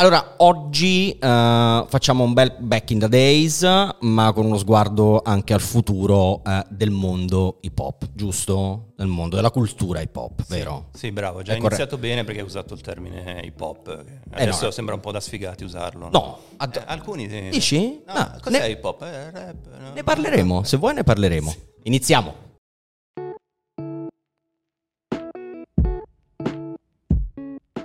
[0.00, 3.60] Allora, oggi uh, facciamo un bel back in the days,
[4.00, 8.92] ma con uno sguardo anche al futuro uh, del mondo hip hop, giusto?
[8.96, 10.86] Del mondo della cultura hip hop, sì, vero?
[10.94, 14.04] Sì, bravo, già hai iniziato bene perché hai usato il termine hip hop.
[14.30, 14.70] Adesso eh no.
[14.70, 16.04] sembra un po' da sfigati usarlo.
[16.04, 16.76] No, no ad...
[16.76, 17.48] eh, alcuni sì.
[17.50, 18.02] Dici?
[18.06, 18.38] No, no.
[18.40, 18.70] cos'è ne...
[18.70, 19.02] hip hop?
[19.02, 19.92] Eh, rap, no?
[19.92, 21.54] Ne parleremo, se vuoi ne parleremo.
[21.82, 22.48] Iniziamo.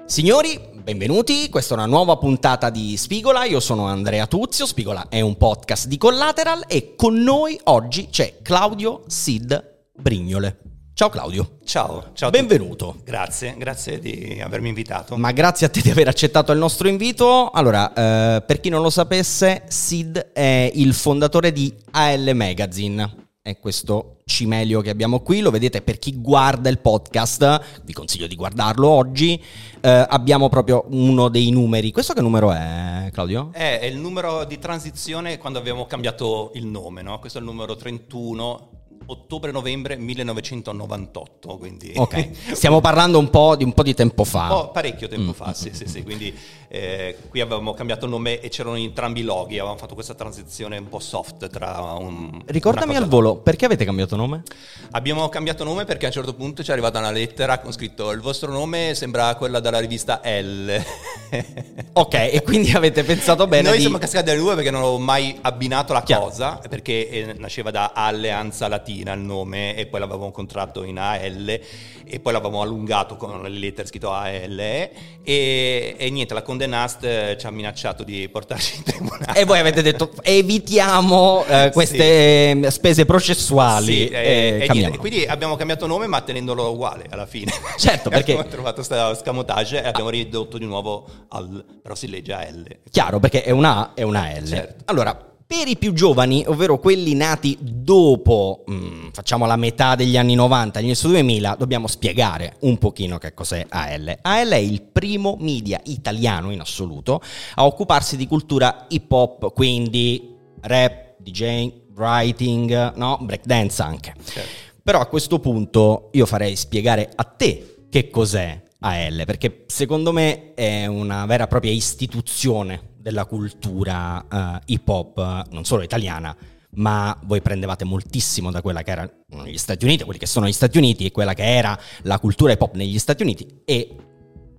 [0.06, 5.20] Signori, benvenuti, questa è una nuova puntata di Spigola, io sono Andrea Tuzio, Spigola è
[5.20, 10.60] un podcast di Collateral e con noi oggi c'è Claudio Sid Brignole.
[10.94, 11.58] Ciao Claudio.
[11.66, 12.30] Ciao, ciao.
[12.30, 12.98] Benvenuto.
[13.04, 15.18] Grazie, grazie di avermi invitato.
[15.18, 17.50] Ma grazie a te di aver accettato il nostro invito.
[17.50, 23.60] Allora, eh, per chi non lo sapesse, Sid è il fondatore di AL Magazine è
[23.60, 28.34] questo cimelio che abbiamo qui, lo vedete per chi guarda il podcast, vi consiglio di
[28.36, 29.40] guardarlo oggi,
[29.82, 33.52] eh, abbiamo proprio uno dei numeri, questo che numero è Claudio?
[33.54, 37.20] È, è il numero di transizione quando abbiamo cambiato il nome, no?
[37.20, 38.70] questo è il numero 31
[39.06, 41.58] ottobre-novembre 1998.
[41.58, 41.94] Quindi...
[41.96, 44.56] Ok, stiamo parlando un po' di, un po di tempo fa.
[44.56, 45.34] Oh, parecchio tempo mm.
[45.34, 46.04] fa, sì, sì, sì.
[46.04, 46.34] Quindi
[46.68, 50.90] eh, qui avevamo cambiato nome e c'erano entrambi i loghi, avevamo fatto questa transizione un
[50.90, 52.42] po' soft tra un...
[52.46, 54.44] Ricordami al volo, perché avete cambiato nome?
[54.92, 58.12] Abbiamo cambiato nome perché a un certo punto ci è arrivata una lettera con scritto
[58.12, 60.84] il vostro nome sembra quella della rivista L.
[61.94, 63.82] ok, e quindi avete pensato bene Noi di...
[63.82, 66.26] siamo cascati dalle nuvole perché non ho mai abbinato la Chiaro.
[66.26, 71.00] cosa, perché eh, nasceva da Alleanza Latina latina il nome e poi l'avevamo contratto in
[71.00, 71.60] AL
[72.08, 77.04] e poi l'avevamo allungato con le lettere scritto AL e, e niente, la Conde Nast
[77.04, 79.40] eh, ci ha minacciato di portarci in tribunale.
[79.40, 82.72] E voi avete detto evitiamo eh, queste sì.
[82.72, 83.94] spese processuali.
[83.94, 87.52] Sì, e, e niente, quindi abbiamo cambiato nome ma tenendolo uguale alla fine.
[87.78, 88.34] Certo, perché...
[88.34, 91.64] abbiamo trovato questo scamotage e abbiamo ridotto di nuovo al...
[91.82, 92.66] però si legge AL.
[92.90, 94.46] Chiaro, perché è una A e una L.
[94.48, 94.84] Certo.
[94.86, 100.18] Allora, per i più giovani, ovvero quelli nati dopo, mh, mm, facciamo la metà degli
[100.18, 104.18] anni 90, all'inizio 2000, dobbiamo spiegare un pochino che cos'è AL.
[104.22, 107.22] AL è il primo media italiano in assoluto
[107.56, 113.20] a occuparsi di cultura hip hop, quindi rap, DJ, writing, no?
[113.22, 114.16] breakdance anche.
[114.24, 114.50] Certo.
[114.82, 120.54] Però a questo punto io farei spiegare a te che cos'è AL, perché secondo me
[120.56, 126.36] è una vera e propria istituzione della cultura uh, hip hop, non solo italiana,
[126.72, 129.12] ma voi prendevate moltissimo da quella che erano
[129.46, 132.54] gli Stati Uniti, quelli che sono gli Stati Uniti e quella che era la cultura
[132.54, 133.96] hip hop negli Stati Uniti e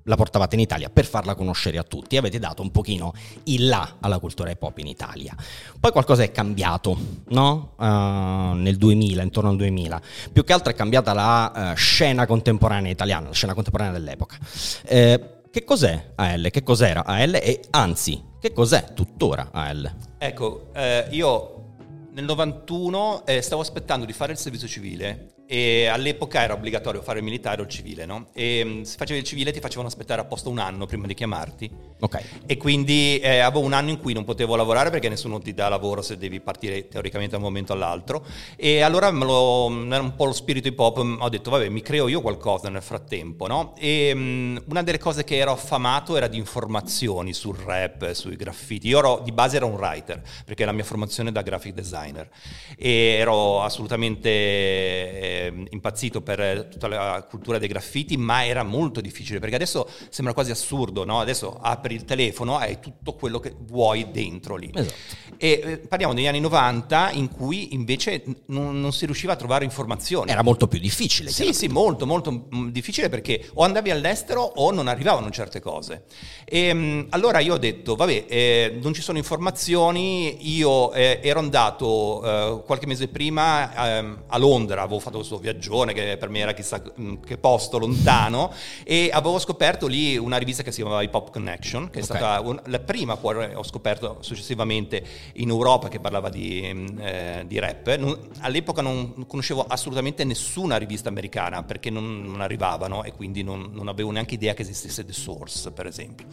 [0.05, 2.17] la portavate in Italia per farla conoscere a tutti.
[2.17, 3.15] Avete dato un pochino
[3.47, 5.35] il là alla cultura hip hop in Italia.
[5.81, 6.97] Poi qualcosa è cambiato,
[7.31, 7.73] no?
[7.77, 10.01] Uh, nel 2000, intorno al 2000.
[10.33, 14.39] Più che altro è cambiata la uh, scena contemporanea italiana, la scena contemporanea dell'epoca.
[14.85, 16.51] Eh, che cos'è AL?
[16.51, 17.37] Che cos'era AL?
[17.37, 19.93] E anzi, che cos'è tuttora AL?
[20.19, 21.75] Ecco, eh, io
[22.13, 27.19] nel 91 eh, stavo aspettando di fare il servizio civile e all'epoca era obbligatorio fare
[27.19, 28.27] il militare o il civile, no?
[28.33, 31.71] E mm, se facevi il civile ti facevano aspettare apposta un anno prima di chiamarti.
[32.01, 32.23] Ok.
[32.47, 35.69] E quindi eh, avevo un anno in cui non potevo lavorare perché nessuno ti dà
[35.69, 38.27] lavoro se devi partire teoricamente da un momento all'altro.
[38.57, 41.81] E allora me lo, era un po' lo spirito hip hop, ho detto vabbè mi
[41.81, 43.75] creo io qualcosa nel frattempo, no?
[43.79, 48.89] E um, una delle cose che ero affamato era di informazioni sul rap, sui graffiti.
[48.89, 52.29] Io ero, di base ero un writer perché la mia formazione è da graphic designer
[52.77, 54.29] e ero assolutamente...
[54.29, 59.89] Eh, eh, impazzito per tutta la cultura dei graffiti, ma era molto difficile perché adesso
[60.09, 61.21] sembra quasi assurdo, no?
[61.21, 64.71] Adesso apri il telefono e hai tutto quello che vuoi dentro lì.
[64.73, 64.95] Esatto.
[65.39, 69.65] E eh, parliamo degli anni 90 in cui invece non, non, si riusciva a trovare
[69.65, 70.31] informazioni.
[70.31, 71.31] Era molto più difficile.
[71.31, 76.05] Sì, sì, molto, molto mm, difficile perché o andavi all'estero o non arrivavano certe cose.
[76.45, 81.39] E ehm, allora io ho detto, vabbè, eh, non ci sono informazioni, io eh, ero
[81.39, 86.39] andato eh, qualche mese prima ehm, a Londra, avevo fatto questo viaggione che per me
[86.39, 88.53] era chissà mm, che posto lontano
[88.85, 92.17] e avevo scoperto lì una rivista che si chiamava Hip Hop Connection, che è okay.
[92.17, 97.45] stata un, la prima poi ho scoperto successivamente in Europa che parlava di, mm, eh,
[97.47, 97.97] di rap.
[97.97, 103.71] Non, all'epoca non conoscevo assolutamente nessuna rivista americana perché non, non arrivavano e quindi non,
[103.73, 106.27] non, avevo neanche idea che esistesse The Source, per esempio.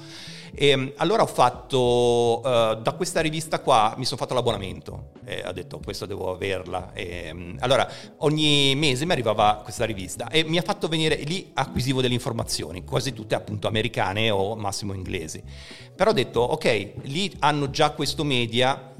[0.55, 5.43] E, mm, allora ho fatto, uh, da questa rivista qua mi sono fatto l'abbonamento e
[5.45, 6.93] ho detto questo devo averla.
[6.93, 12.01] E, allora ogni mese mi arrivava questa rivista e mi ha fatto venire lì acquisivo
[12.01, 15.41] delle informazioni, quasi tutte appunto americane o massimo inglesi.
[15.95, 18.91] Però ho detto, ok, lì hanno già questo media,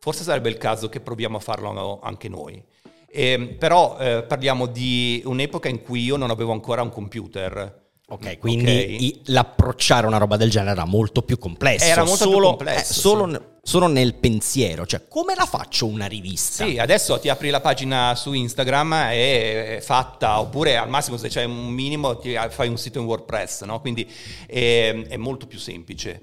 [0.00, 2.62] forse sarebbe il caso che proviamo a farlo anche noi.
[3.08, 8.38] Eh, però eh, parliamo di un'epoca in cui io non avevo ancora un computer Ok,
[8.38, 11.84] quindi i- l'approcciare una roba del genere era molto più complesso.
[11.84, 13.40] Era molto più solo, complesso, eh, solo, sì.
[13.62, 16.64] solo nel pensiero, cioè come la faccio una rivista?
[16.64, 21.26] Sì, adesso ti apri la pagina su Instagram e è fatta, oppure al massimo se
[21.26, 23.80] c'è un minimo ti fai un sito in WordPress, no?
[23.80, 24.08] quindi
[24.46, 26.22] è, è molto più semplice.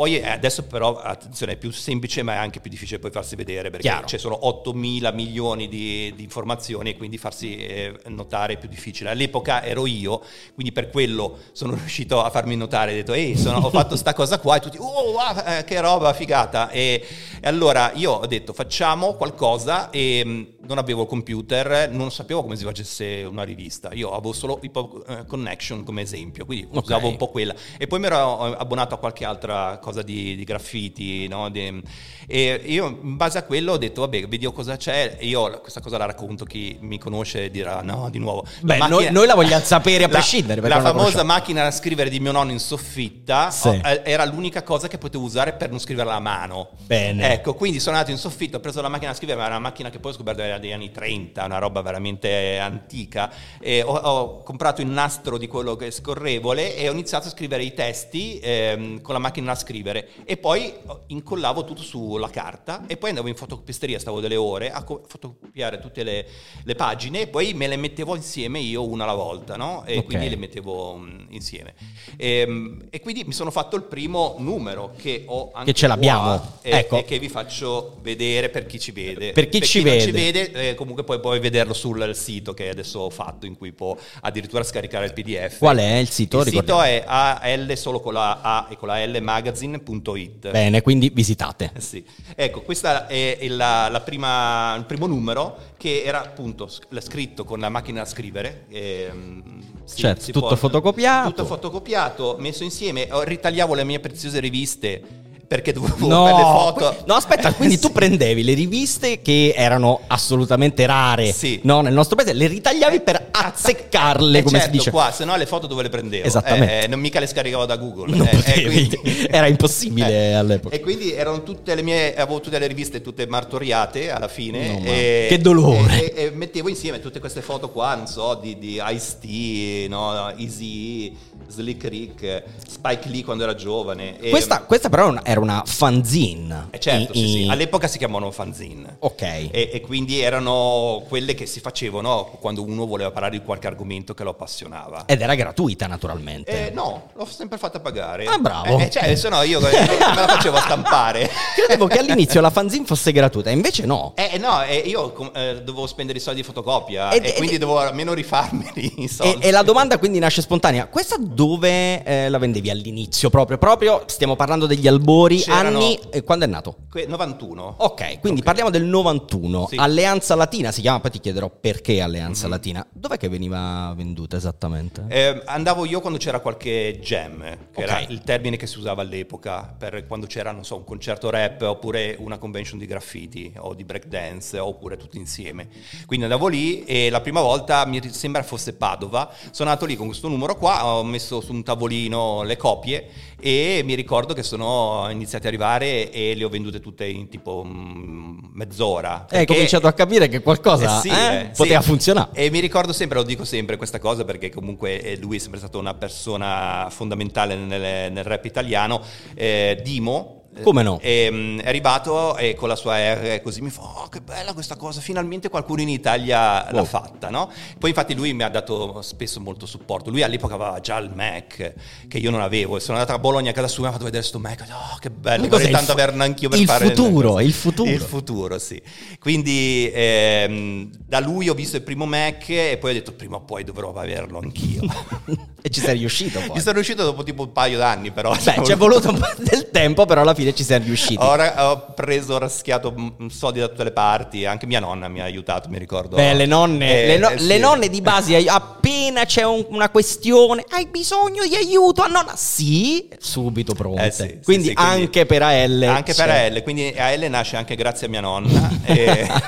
[0.00, 3.36] Poi eh, adesso però, attenzione, è più semplice ma è anche più difficile poi farsi
[3.36, 4.06] vedere perché Chiaro.
[4.06, 8.66] ci sono 8 mila milioni di, di informazioni e quindi farsi eh, notare è più
[8.66, 9.10] difficile.
[9.10, 10.22] All'epoca ero io,
[10.54, 14.14] quindi per quello sono riuscito a farmi notare, ho detto ehi, sono- ho fatto sta
[14.14, 16.70] cosa qua e tutti, oh, wow, eh, che roba, figata.
[16.70, 17.06] E,
[17.38, 22.40] e allora io ho detto facciamo qualcosa e mh, non avevo il computer, non sapevo
[22.40, 26.84] come si facesse una rivista, io avevo solo Hip eh, Connection come esempio, quindi Ok.
[26.84, 27.54] usavo un po' quella.
[27.76, 31.48] E poi mi ero abbonato a qualche altra cosa di, di graffiti, no?
[31.50, 31.82] Di-
[32.26, 35.80] e io in base a quello ho detto vabbè, vediamo cosa c'è, e io questa
[35.80, 38.44] cosa la racconto, chi mi conosce dirà no, di nuovo.
[38.60, 41.32] Beh, La noi- noi la vogliamo sapere a prescindere, La non la famosa conosciamo.
[41.32, 43.68] macchina da scrivere di mio nonno in soffitta Sì.
[43.68, 46.68] oh, era l'unica cosa che potevo usare per non scriverla a mano.
[46.86, 47.32] Bene.
[47.32, 49.66] Ecco, quindi sono andato in soffitta, ho preso la macchina da scrivere, ma era una
[49.68, 53.32] macchina che poi ho scoperto era degli anni 30, una roba veramente antica.
[53.60, 57.30] E ho, ho comprato il nastro di quello che è scorrevole e ho iniziato a
[57.30, 59.78] scrivere i testi ehm, con la macchina da scrivere.
[60.24, 60.72] E poi
[61.08, 65.78] incollavo tutto sulla carta e poi andavo in fotocopisteria, stavo delle ore a co- fotocopiare
[65.78, 66.26] tutte le,
[66.64, 69.84] le pagine e poi me le mettevo insieme io una alla volta, no?
[69.86, 70.04] E Ok.
[70.04, 71.74] quindi le mettevo mm, insieme.
[72.16, 76.58] Ehm, E, quindi mi sono fatto il primo numero che ho anche Che ce l'abbiamo.
[76.62, 76.98] e, Ecco.
[76.98, 79.32] e che vi faccio vedere per chi ci vede.
[79.32, 80.04] Per chi ci non vede.
[80.04, 83.72] ci vede, eh, comunque poi puoi vederlo sul sito che adesso ho fatto, in cui
[83.72, 85.58] può addirittura scaricare il PDF.
[85.58, 86.38] Qual è il sito?
[86.40, 86.82] Il sito Ricordiamo.
[86.82, 89.20] è AL solo con la A e con la L
[89.66, 90.50] magazine.it.
[90.50, 91.72] Bene, quindi visitate.
[91.74, 92.04] Eh Sì.
[92.34, 97.44] Ecco, questo è il, la- la prima- il primo numero che era appunto sc- scritto
[97.44, 98.64] con la macchina da scrivere.
[98.70, 101.28] ehm, si- Certo, tutto fotocopiato.
[101.30, 103.08] Tutto fotocopiato, messo insieme.
[103.10, 105.02] Ritagliavo le mie preziose riviste
[105.50, 106.72] perché dovevo No, per le foto.
[106.94, 107.92] que- no, aspetta, quindi tu Sì.
[107.92, 111.58] prendevi le riviste che erano assolutamente rare Sì.
[111.64, 114.90] no, nel nostro paese, le ritagliavi per azzeccarle, Eh, come certo, si dice.
[114.92, 116.24] qua, se no le foto dove le prendevo?
[116.24, 116.82] Esattamente.
[116.84, 118.16] Eh, non mica le scaricavo da Google.
[118.16, 120.72] Non eh, eh, quindi- era impossibile all'epoca.
[120.76, 124.68] E quindi erano tutte le mie, avevo tutte le riviste tutte martoriate alla fine.
[124.78, 126.14] No, e, che dolore.
[126.14, 131.12] E, e- mettevo insieme tutte queste foto qua, non so, di, di Ice-T, no, Easy,
[131.48, 134.16] Slick Rick, Spike Lee quando era giovane.
[134.28, 136.68] Questa, questa però era era una fanzine.
[136.70, 137.44] eh, certo, I- sì, sì.
[137.44, 138.96] i- all'epoca si chiamavano fanzine.
[139.00, 139.22] Ok.
[139.22, 144.14] E, e quindi erano quelle che si facevano quando uno voleva parlare di qualche argomento
[144.14, 145.04] che lo appassionava.
[145.06, 146.68] Ed era gratuita, naturalmente.
[146.68, 148.24] Eh, no, l'ho sempre fatta pagare.
[148.26, 148.78] Ah, bravo.
[148.78, 151.28] Eh, cioè, se no io eh, me la facevo stampare.
[151.56, 154.12] Credevo che all'inizio la fanzine fosse gratuita, invece no.
[154.16, 157.58] Eh no, eh, io eh, dovevo spendere i soldi di fotocopia Ed- e, ed- quindi
[157.58, 162.70] dovevo almeno rifarmeli E, e la domanda quindi nasce spontanea: questa dove eh, la vendevi
[162.70, 163.30] all'inizio?
[163.30, 165.98] Proprio, proprio stiamo parlando degli albori, C'erano- anni.
[166.10, 166.76] eh, quando è nato?
[166.90, 167.74] Que- 91.
[167.78, 169.66] Ok, quindi parliamo del 91.
[169.68, 169.76] Sì.
[169.76, 172.84] Alleanza Latina si chiama, poi ti chiederò perché Alleanza Latina.
[172.90, 175.04] Dov'è che veniva venduta esattamente?
[175.08, 177.88] Eh, andavo io quando c'era qualche jam, che Ok.
[177.88, 181.62] era il termine che si usava all'epoca, per quando c'era, non so, un concerto rap
[181.62, 185.68] oppure una convention di graffiti o di breakdance oppure tutti insieme.
[186.06, 190.06] Quindi andavo lì e la prima volta mi sembra fosse Padova, sono andato lì con
[190.06, 193.08] questo numero qua, ho messo su un tavolino le copie
[193.40, 197.64] e mi ricordo che sono iniziati ad arrivare e le ho vendute tutte in tipo
[197.66, 199.26] mm, mezz'ora.
[199.30, 201.88] Eh, Hai cominciato a capire che qualcosa eh sì, eh, eh, poteva sì.
[201.88, 202.30] funzionare.
[202.34, 205.58] E mi ricordo sempre, lo dico sempre questa cosa perché comunque eh, lui è sempre
[205.58, 209.02] stato una persona fondamentale nel, nel rap italiano,
[209.34, 210.39] eh, Dimo.
[210.56, 210.98] Eh, Come no?
[211.00, 214.52] e, mm, è arrivato e con la sua R così mi fa, oh che bella
[214.52, 216.84] questa cosa, finalmente qualcuno in Italia l'ha Wow.
[216.84, 217.50] fatta, no?
[217.78, 221.74] Poi infatti lui mi ha dato spesso molto supporto, lui all'epoca aveva già il Mac
[222.08, 223.92] che io non avevo e sono andato a Bologna a casa sua e mi ha
[223.92, 226.86] fatto vedere sto Mac, oh che bello, vorrei tanto fu- averne anch'io per il fare
[226.88, 227.90] futuro, il futuro.
[227.90, 228.80] Il futuro, sì.
[229.20, 233.40] Quindi ehm, da lui ho visto il primo Mac e poi ho detto prima o
[233.42, 234.82] poi dovrò averlo anch'io.
[235.62, 236.56] e ci sei riuscito poi.
[236.56, 238.32] Ci sono riuscito dopo tipo un paio d'anni però.
[238.34, 241.16] Beh, ci è voluto un po' del tempo, però alla fine ci sei riusciti.
[241.18, 245.20] Ho, ra- ho preso, raschiato mm, soldi da tutte le parti, anche mia nonna mi
[245.20, 246.16] ha aiutato, mi ricordo.
[246.16, 247.46] Beh, le nonne, Eh, le, no- eh, sì.
[247.46, 252.34] le nonne di base, appena c'è un- una questione, hai bisogno di aiuto a nonna?
[252.36, 254.06] Sì, subito pronte.
[254.06, 255.82] Eh, sì, quindi, sì, quindi- anche per AL.
[255.82, 256.46] Anche per c'è.
[256.50, 258.70] AL, quindi AL nasce anche grazie a mia nonna.
[258.84, 259.28] e-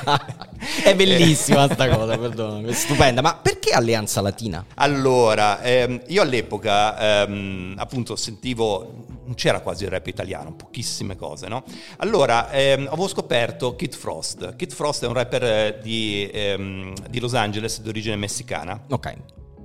[0.85, 3.21] È bellissima sta cosa, perdono, è stupenda.
[3.21, 4.65] Ma perché Alleanza Latina?
[4.75, 11.49] Allora, ehm, io all'epoca ehm, appunto sentivo, non c'era quasi il rap italiano, pochissime cose,
[11.49, 11.65] no?
[11.99, 14.57] Allora, ehm, avevo scoperto Kid Frost.
[14.57, 18.81] Kid Frost è un rapper eh, di, ehm, di Los Angeles, di origine messicana.
[18.91, 19.15] Ok.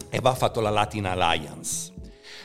[0.10, 1.92] e va fatto la Latin Alliance.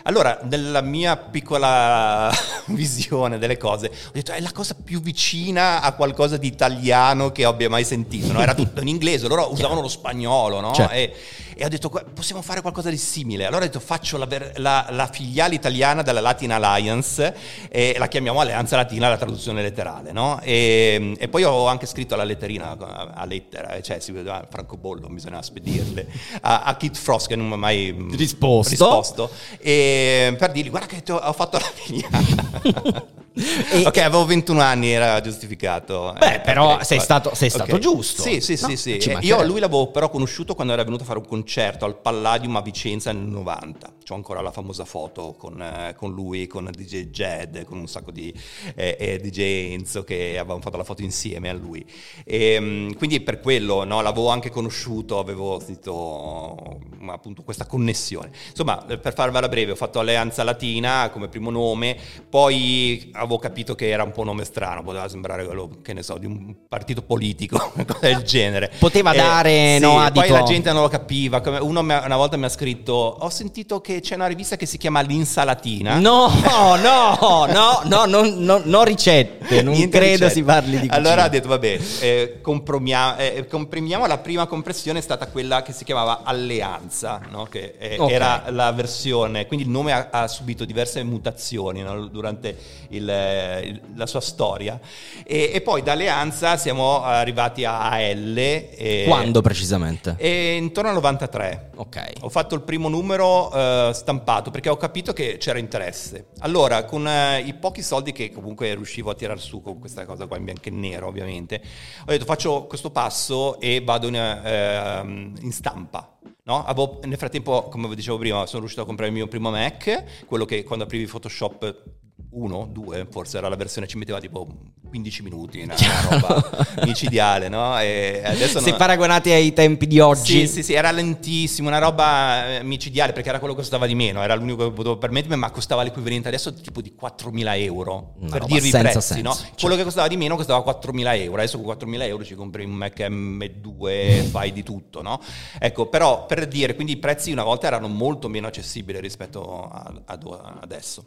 [0.05, 2.33] Allora, nella mia piccola
[2.67, 7.45] visione delle cose, ho detto è la cosa più vicina a qualcosa di italiano che
[7.45, 8.33] abbia mai sentito.
[8.33, 8.41] No?
[8.41, 10.73] Era tutto in inglese, loro usavano lo spagnolo, no?
[10.73, 10.93] Certo.
[10.93, 11.15] E,
[11.55, 13.47] e ho detto possiamo fare qualcosa di simile.
[13.47, 17.35] Allora ho detto faccio la, la, la filiale italiana della Latin Alliance
[17.69, 20.13] e la chiamiamo Alleanza Latina, la traduzione letterale.
[20.13, 20.41] No?
[20.43, 25.09] E, e, poi ho anche scritto la letterina a, a lettera, cioè si vedeva Francobollo,
[25.09, 26.07] bisogna spedirle,
[26.43, 28.71] a, a Kit Frost che non mi ha mai risposto.
[28.71, 33.21] risposto e, per dirgli guarda che ho fatto la filiale.
[33.35, 36.15] E, ok, avevo 21 anni, era giustificato.
[36.19, 37.79] Beh, eh, però sei stato, sei stato okay.
[37.81, 38.21] giusto.
[38.23, 38.77] Sì, sì, no, sì.
[38.77, 39.17] sì.
[39.21, 42.63] Io lui l'avevo però conosciuto quando era venuto a fare un concerto al Palladium a
[42.63, 43.95] Vicenza nel 90.
[44.05, 48.11] C'ho ancora la famosa foto con, eh, con lui, con DJ Jed, con un sacco
[48.13, 48.33] di
[48.75, 51.85] eh, eh DJ Enzo che avevamo fatto la foto insieme a lui.
[52.25, 58.31] E, ehm, quindi per quello no, l'avevo anche conosciuto, avevo sentito appunto questa connessione.
[58.51, 61.97] Insomma, per farvela breve, ho fatto Alleanza Latina come primo nome,
[62.29, 66.03] poi avevo capito che era un po' un nome strano, poteva sembrare quello, che ne
[66.03, 68.71] so, di un partito politico, del genere.
[68.79, 70.33] Poteva eh, dare, sì, no, Poi adito.
[70.33, 71.32] la gente non lo capiva.
[71.61, 75.01] Uno una volta mi ha scritto, ho sentito che c'è una rivista che si chiama
[75.01, 75.99] L'Insalatina.
[75.99, 76.29] No,
[76.77, 80.35] no, no, no, non, no, no ricette, non Niente credo ricette.
[80.35, 80.95] si parli di cucina.
[80.95, 85.73] Allora ha detto, vabbè, eh, compromiamo, eh, comprimiamo, la prima compressione è stata quella che
[85.73, 87.45] si chiamava Alleanza, no?
[87.45, 88.15] che eh, okay.
[88.15, 92.07] era la versione, quindi il nome ha, ha subito diverse mutazioni no?
[92.07, 92.57] durante
[92.89, 94.79] il, eh, la sua storia.
[95.25, 99.05] E, e, poi da Alleanza siamo arrivati a AL.
[99.07, 100.15] Quando precisamente?
[100.19, 101.71] E intorno al 93.
[101.77, 102.13] Ok.
[102.21, 106.29] Ho fatto il primo numero uh, stampato perché ho capito che c'era interesse.
[106.41, 110.27] Allora, con uh, i pochi soldi che comunque riuscivo a tirar su con questa cosa
[110.27, 111.63] qua in bianco e nero, ovviamente,
[112.01, 116.17] ho detto faccio questo passo e vado in, uh, in stampa.
[116.45, 116.65] No?
[116.65, 120.25] Avevo, nel frattempo, come vi dicevo prima, sono riuscito a comprare il mio primo Mac,
[120.27, 122.01] quello che quando aprivi Photoshop
[122.33, 124.47] uno, due, forse era la versione, ci metteva tipo
[124.89, 127.79] 15 minuti, una, una roba micidiale, no?
[127.79, 128.79] E adesso Se non...
[128.79, 130.41] paragonati ai tempi di oggi.
[130.41, 133.95] Sì, sì, sì, era lentissimo, una roba eh, micidiale perché era quello che costava di
[133.95, 138.31] meno, era l'unico che potevo permettermi, ma costava l'equivalente adesso tipo di 4.000 euro, una
[138.31, 139.23] per dirvi i prezzi, senso.
[139.23, 139.35] no?
[139.35, 139.51] Cioè.
[139.61, 142.73] Quello che costava di meno costava 4.000 euro, adesso con 4.000 euro ci compri un
[142.73, 145.21] Mac M2, fai di tutto, no?
[145.59, 149.93] Ecco, però per dire, quindi i prezzi una volta erano molto meno accessibili rispetto a,
[150.05, 150.19] a
[150.61, 151.05] adesso.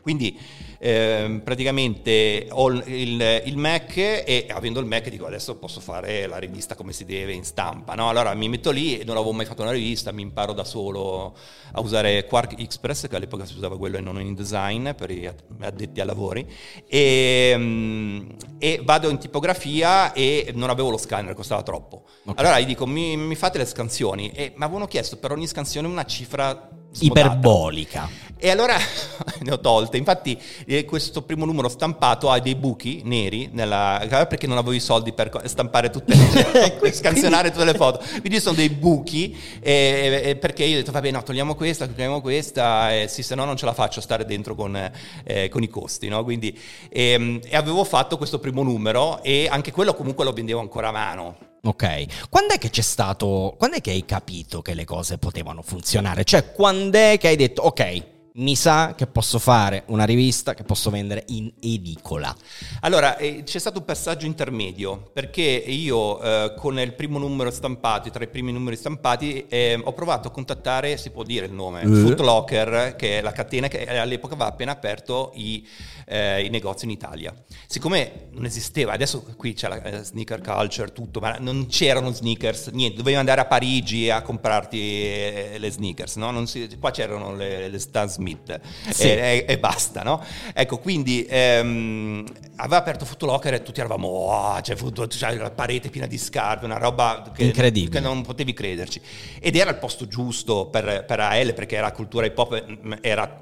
[0.00, 0.36] Quindi
[0.82, 6.38] eh, praticamente ho il, il, Mac e avendo il Mac dico adesso posso fare la
[6.38, 7.94] rivista come si deve in stampa.
[7.94, 8.08] No?
[8.08, 11.36] Allora mi metto lì e non avevo mai fatto una rivista, mi imparo da solo
[11.72, 15.26] a usare Quark Express che all'epoca si usava quello e non in design per gli
[15.60, 16.46] addetti ai lavori
[16.86, 22.04] e, mm, e, vado in tipografia e non avevo lo scanner, costava troppo.
[22.24, 22.42] Okay.
[22.42, 25.86] Allora gli dico mi, mi fate le scansioni e mi avevano chiesto per ogni scansione
[25.86, 27.20] una cifra Smodata.
[27.20, 28.08] iperbolica.
[28.36, 28.76] E allora
[29.40, 29.96] ne ho tolte.
[29.96, 30.40] Infatti,
[30.76, 35.12] eh, questo primo numero stampato ha dei buchi neri nella, perché non avevo i soldi
[35.12, 38.00] per stampare tutte le per scansionare tutte le foto.
[38.20, 42.20] Quindi sono dei buchi eh, perché io ho detto, va bene, no, togliamo questa, togliamo
[42.20, 44.90] questa, eh, sì, se no non ce la faccio stare dentro con,
[45.24, 46.08] eh, con i costi.
[46.08, 46.22] No?
[46.22, 46.56] Quindi,
[46.88, 50.92] ehm, e avevo fatto questo primo numero e anche quello comunque lo vendevo ancora a
[50.92, 51.36] mano.
[51.62, 55.60] Ok, quando è che c'è stato, quando è che hai capito che le cose potevano
[55.60, 56.24] funzionare?
[56.24, 58.02] Cioè, quando è che hai detto, ok,
[58.34, 62.34] mi sa che posso fare una rivista che posso vendere in edicola.
[62.80, 68.10] Allora, eh, c'è stato un passaggio intermedio, perché io eh, con il primo numero stampato,
[68.10, 71.84] tra i primi numeri stampati, eh, ho provato a contattare, si può dire il nome,
[71.84, 71.94] uh.
[71.94, 75.66] Footlocker, che è la catena che all'epoca aveva appena aperto i,
[76.06, 77.34] eh, i, negozi in Italia.
[77.66, 82.68] Siccome non esisteva, adesso qui c'è la eh, sneaker culture, tutto, ma non c'erano sneakers,
[82.68, 86.46] niente, dovevi andare a Parigi a comprarti eh, le sneakers, no?
[86.46, 88.60] si, qua c'erano le, le Stan Smith
[88.90, 89.08] sì.
[89.08, 90.22] e, e, basta, no?
[90.52, 92.24] Ecco, quindi ehm,
[92.56, 96.66] aveva aperto Footlocker e tutti eravamo, oh, c'è, foot, c'è la parete piena di scarpe,
[96.66, 97.90] una roba che, Incredibile.
[97.90, 99.00] che non potevi crederci.
[99.40, 103.40] Ed era il posto giusto per, per AL perché era cultura hip hop, era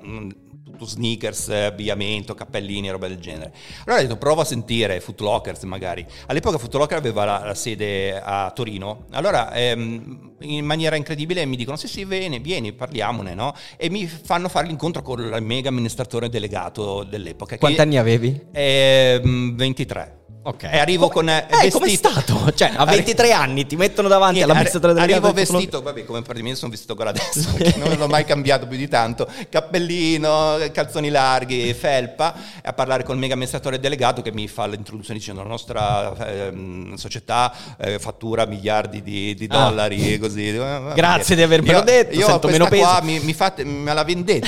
[0.71, 3.53] tutto sneakers, abbigliamento, cappellini e roba del genere.
[3.85, 6.07] Allora ho detto prova a sentire Footlockers magari.
[6.27, 9.07] All'epoca Footlocker aveva la, la, sede a Torino.
[9.11, 13.55] Allora ehm, in maniera incredibile mi dicono sì sì vieni, vieni parliamone no?
[13.77, 17.57] E mi fanno fare l'incontro con il mega amministratore delegato dell'epoca.
[17.59, 18.47] Quanti che, anni avevi?
[18.53, 20.18] Eh, 23.
[20.49, 20.63] Ok.
[20.63, 22.09] E arrivo con eh, Eh, vestito.
[22.11, 22.53] stato?
[22.57, 25.27] Cioè, a 23 anni ti mettono davanti all'amministratore arri- delegato.
[25.35, 28.79] Arrivo vestito, vabbè, come per me sono vestito ancora adesso, non l'ho mai cambiato più
[28.79, 29.29] di tanto.
[29.51, 35.43] Cappellino, calzoni larghi, felpa, a parlare col mega amministratore delegato che mi fa l'introduzione dicendo
[35.43, 39.65] la nostra ehm, società eh, fattura miliardi di, di Ah.
[39.69, 40.49] dollari e così.
[40.49, 40.93] Eh.
[40.95, 43.03] Grazie di avermelo Io- detto, Io sento meno qua peso.
[43.03, 44.47] mi, mi fate, me la vendete?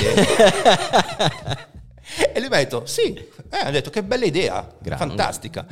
[2.32, 5.04] E lui mi ha detto sì, Eh, ha detto che bella idea, Grande.
[5.06, 5.66] fantastica.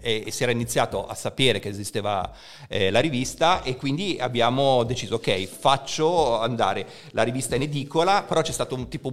[0.00, 2.30] E, e si era iniziato a sapere che esisteva
[2.68, 8.42] eh, la rivista e quindi abbiamo deciso ok, faccio andare la rivista in edicola, però
[8.42, 9.10] c'è stato un tipo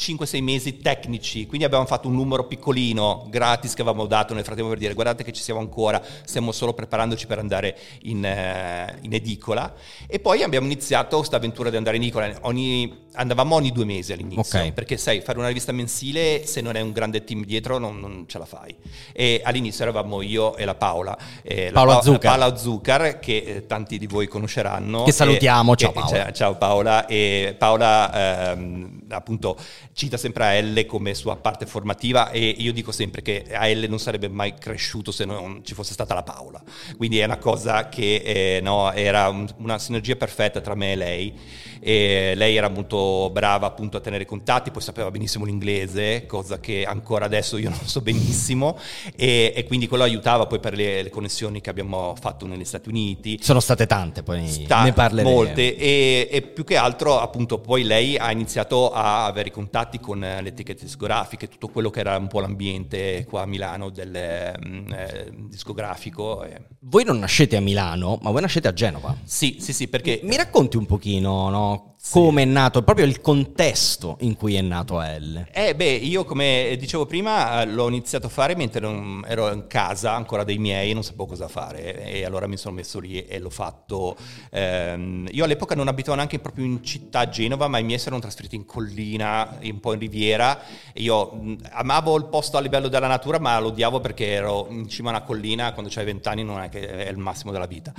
[0.00, 4.70] 5-6 mesi tecnici, quindi abbiamo fatto un numero piccolino, gratis, che avevamo dato nel frattempo
[4.70, 9.12] per dire guardate che ci siamo ancora, stiamo solo preparandoci per andare in, eh, in
[9.12, 9.74] edicola
[10.06, 14.14] e poi abbiamo iniziato questa avventura di andare in edicola, ogni, andavamo ogni due mesi
[14.14, 14.72] all'inizio, Ok.
[14.72, 18.24] perché sai, fare una rivista mensile se non hai un grande team dietro non, non
[18.26, 18.74] ce la fai.
[19.12, 22.38] E all'inizio eravamo io e la Paola, eh, la Paola Pa- Zuccar.
[22.38, 25.02] Paola Zuccar, che eh, tanti di voi conosceranno.
[25.02, 26.08] Che salutiamo, E- ciao e- Paola.
[26.08, 27.06] cioè, ciao Paola.
[27.06, 29.56] E Paola ehm, appunto
[30.00, 34.28] cita sempre AL come sua parte formativa e io dico sempre che AL non sarebbe
[34.28, 36.62] mai cresciuto se non ci fosse stata la Paola.
[36.96, 40.96] Quindi è una cosa che eh, no, era un- una sinergia perfetta tra me e
[40.96, 41.38] lei.
[41.80, 46.84] E lei era molto brava appunto a tenere contatti, poi sapeva benissimo l'inglese, cosa che
[46.84, 48.78] ancora adesso io non so benissimo,
[49.16, 52.88] e, e quindi quello aiutava poi per le, le connessioni che abbiamo fatto negli Stati
[52.88, 53.38] Uniti.
[53.42, 55.34] Sono state tante, poi Sta- ne parleremo.
[55.34, 59.98] molte e, e più che altro appunto poi lei ha iniziato a avere i contatti
[60.00, 63.88] con eh, le etichette discografiche tutto quello che era un po' l'ambiente qua a Milano
[63.90, 69.16] del mm, eh, discografico e- Voi non nascete a Milano, ma voi nascete a Genova.
[69.24, 71.69] sì sì sì perché Mi racconti un pochino, no?
[71.70, 75.46] small Come è nato, proprio il contesto in cui è nato AL.
[75.52, 79.68] Eh beh, io come dicevo prima eh, l'ho iniziato a fare mentre non- ero in
[79.68, 83.24] casa ancora dei miei e non sapevo cosa fare e allora mi sono messo lì
[83.24, 84.16] e l'ho fatto.
[84.50, 88.06] Ehm, io all'epoca non abitavo neanche proprio in città a Genova, ma i miei si
[88.06, 90.58] erano trasferiti in collina, un po' in riviera.
[90.92, 94.88] E io amavo il posto a livello della natura, ma lo odiavo perché ero in
[94.88, 97.92] cima a una collina quando c'hai vent'anni non è che è il massimo della vita.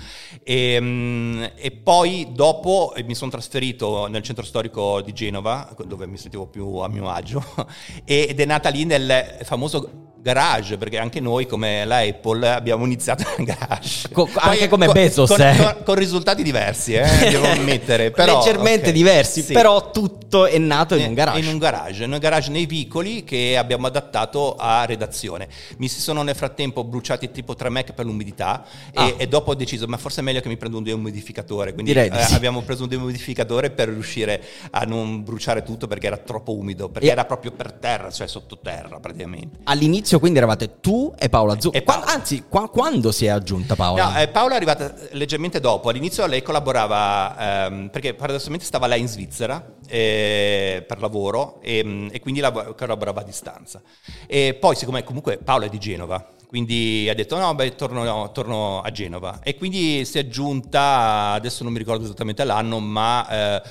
[0.43, 6.07] E, mh, e poi dopo eh, mi sono trasferito nel centro storico di Genova, dove
[6.07, 7.43] mi sentivo più a mio agio,
[8.05, 13.23] ed è nata lì nel famoso garage, perché anche noi come la Apple abbiamo iniziato
[13.37, 14.09] nel garage.
[14.11, 15.55] Co- anche come con, Bezos, con, eh.
[15.57, 18.11] con- con risultati diversi, eh, devo ammettere.
[18.11, 19.53] Però, Leggermente ok, diversi, sì.
[19.53, 21.39] però tutto è nato in un garage.
[21.39, 25.47] In un garage, in un garage nei vicoli che abbiamo adattato a redazione.
[25.77, 29.07] Mi si sono nel frattempo bruciati tipo 3 Mac per l'umidità Ah.
[29.07, 31.73] e, e dopo ho deciso ma forse è meglio che mi prendo un dehumidificatore.
[31.73, 32.33] Quindi eh, sì.
[32.33, 34.41] abbiamo preso un dehumidificatore per riuscire
[34.71, 38.27] a non bruciare tutto perché era troppo umido, perché E- era proprio per terra, cioè
[38.27, 39.59] sottoterra praticamente.
[39.63, 41.77] All'inizio quindi eravate tu e Paola Zucca.
[41.77, 42.05] E Paola.
[42.05, 44.11] Anzi, qua- quando si è aggiunta Paola?
[44.11, 45.89] No, eh, Paola è arrivata leggermente dopo.
[45.89, 52.07] All'inizio lei collaborava, ehm, perché paradossalmente stava lei in Svizzera eh, per lavoro e, mm,
[52.11, 53.81] e quindi lav- collaborava a distanza.
[54.27, 58.31] E poi, siccome comunque Paola è di Genova, quindi ha detto no, beh, torno, no,
[58.31, 59.39] torno a Genova.
[59.43, 63.27] E quindi si è aggiunta, adesso non mi ricordo esattamente l'anno, ma...
[63.29, 63.61] eh,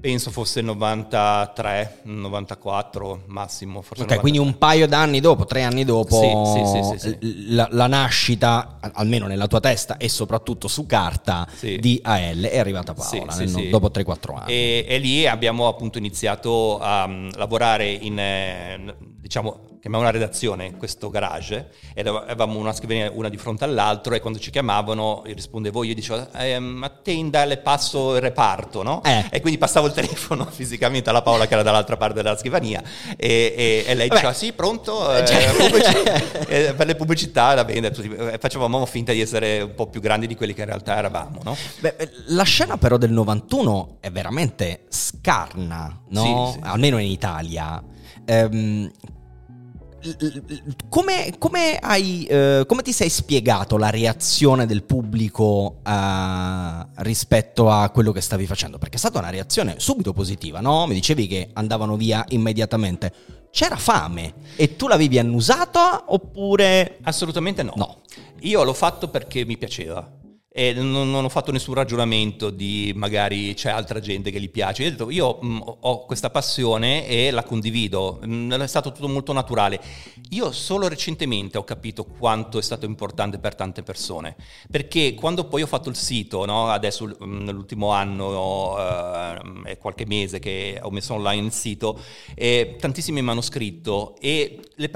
[0.00, 5.84] Penso fosse il 93, 94 massimo, forse Ok, quindi un paio d'anni dopo, tre anni
[5.84, 7.52] dopo, Sì, sì, sì.
[7.52, 12.94] La, la nascita, almeno nella tua testa e soprattutto su carta, di AL è arrivata
[12.94, 14.52] Paola nel- dopo 3-4 anni.
[14.52, 20.76] E, e lì abbiamo appunto iniziato a mm, lavorare in, eh, diciamo, chiamiamola redazione, in
[20.76, 25.34] questo garage, ed avevamo una scrivania una di fronte all'altro e quando ci chiamavano io
[25.34, 29.02] rispondevo io dicevo ehm, attenda le passo il reparto, no?
[29.04, 29.26] Eh.
[29.30, 32.82] E quindi passavo il telefono fisicamente alla Paola che era dall'altra parte della scrivania
[33.16, 34.20] e, e- e lei Vabbè.
[34.20, 36.02] diceva sì pronto Eh, Cioè- pubblici-
[36.48, 37.92] eh, per le pubblicità la vende
[38.32, 41.40] eh, facevamo finta di essere un po' più grandi di quelli che in realtà eravamo,
[41.44, 41.56] no?
[41.80, 46.50] Beh, eh, la scena però del 91 è veramente scarna, no?
[46.52, 46.66] Sì, sì.
[46.68, 47.82] Almeno in Italia.
[48.24, 48.90] Ehm,
[50.88, 57.88] come, come hai, eh, come ti sei spiegato la reazione del pubblico eh, rispetto a
[57.90, 58.78] quello che stavi facendo?
[58.78, 60.86] Perché è stata una reazione subito positiva, no?
[60.86, 63.12] Mi dicevi che andavano via immediatamente.
[63.50, 66.98] C'era fame e tu l'avevi annusata oppure...
[67.02, 67.72] Assolutamente no.
[67.76, 68.00] No.
[68.40, 70.17] Io l'ho fatto perché mi piaceva.
[70.58, 74.82] E non, non, ho fatto nessun ragionamento di magari c'è altra gente che gli piace.
[74.82, 79.06] Io ho detto, io mh, ho questa passione e la condivido, mh, è stato tutto
[79.06, 79.80] molto naturale.
[80.30, 84.34] Io solo recentemente ho capito quanto è stato importante per tante persone,
[84.68, 90.40] perché quando poi ho fatto il sito, no, adesso nell'ultimo anno eh, è qualche mese
[90.40, 92.00] che ho messo online il sito,
[92.34, 94.90] eh, tantissimi mi hanno scritto e le,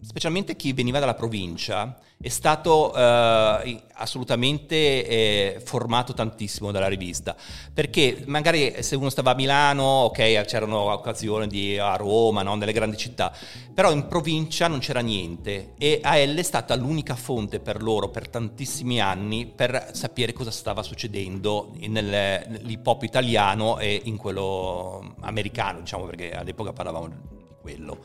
[0.00, 7.34] specialmente chi veniva dalla provincia è stato eh, assolutamente eh, formato tantissimo dalla rivista,
[7.72, 12.56] perché magari se uno stava a Milano, ok, c'erano occasioni di, a Roma, no?
[12.56, 13.32] nelle grandi città,
[13.72, 18.28] però in provincia non c'era niente e AL è stata l'unica fonte per loro per
[18.28, 26.04] tantissimi anni per sapere cosa stava succedendo nell'hip hop italiano e in quello americano, diciamo,
[26.04, 27.98] perché all'epoca parlavamo quello.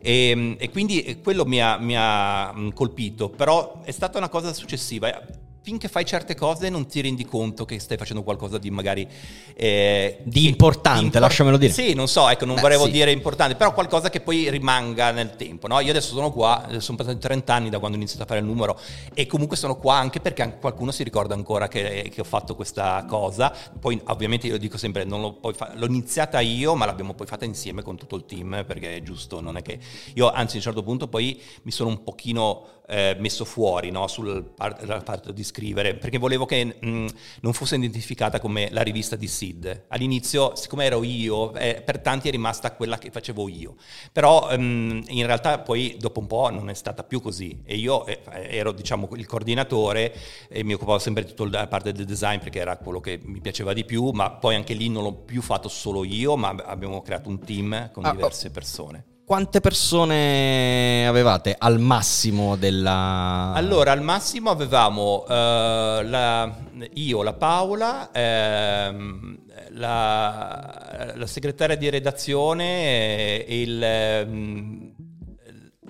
[0.00, 4.28] E, ehm, e quindi eh, quello mi ha, mi ha, colpito, però è stata una
[4.28, 5.22] cosa successiva
[5.64, 9.08] finché fai certe cose non ti rendi conto che stai facendo qualcosa di magari...
[9.54, 11.72] Eh, di importante, impor- lasciamelo dire.
[11.72, 12.90] Sì, non so, ecco, non Beh, volevo sì.
[12.90, 15.66] dire importante, però qualcosa che poi rimanga nel tempo.
[15.66, 15.80] No?
[15.80, 18.40] Io adesso sono qua, eh, sono passati 30 anni da quando ho iniziato a fare
[18.40, 18.78] il numero
[19.14, 23.02] e comunque sono qua anche perché qualcuno si ricorda ancora che, che ho fatto questa
[23.08, 23.50] cosa.
[23.80, 27.80] Poi ovviamente io dico sempre, l'ho, fa- l'ho, iniziata io, ma l'abbiamo poi fatta insieme
[27.80, 29.78] con tutto il team, perché è giusto, non è che...
[30.12, 34.06] Io anzi a un certo punto poi mi sono un pochino eh, messo fuori no?
[34.06, 37.06] sulla parte di scrivere, perché volevo che mh, mm,
[37.40, 39.84] non fosse identificata come la rivista di Sid.
[39.88, 43.76] All'inizio, siccome ero io, eh, per tanti è rimasta quella che facevo io,
[44.12, 47.76] però mh, mm, in realtà poi dopo un po' non è stata più così e
[47.76, 50.14] io eh, ero diciamo il coordinatore
[50.48, 53.40] e mi occupavo sempre di tutta la parte del design perché era quello che mi
[53.40, 57.00] piaceva di più, ma poi anche lì non l'ho più fatto solo io, ma abbiamo
[57.02, 59.12] creato un team con ah, diverse persone.
[59.26, 63.52] Quante persone avevate al massimo della...
[63.54, 66.54] Allora, al massimo avevamo uh, la,
[66.92, 69.38] io, la Paola, ehm,
[69.70, 74.92] la, la, segretaria di redazione e il...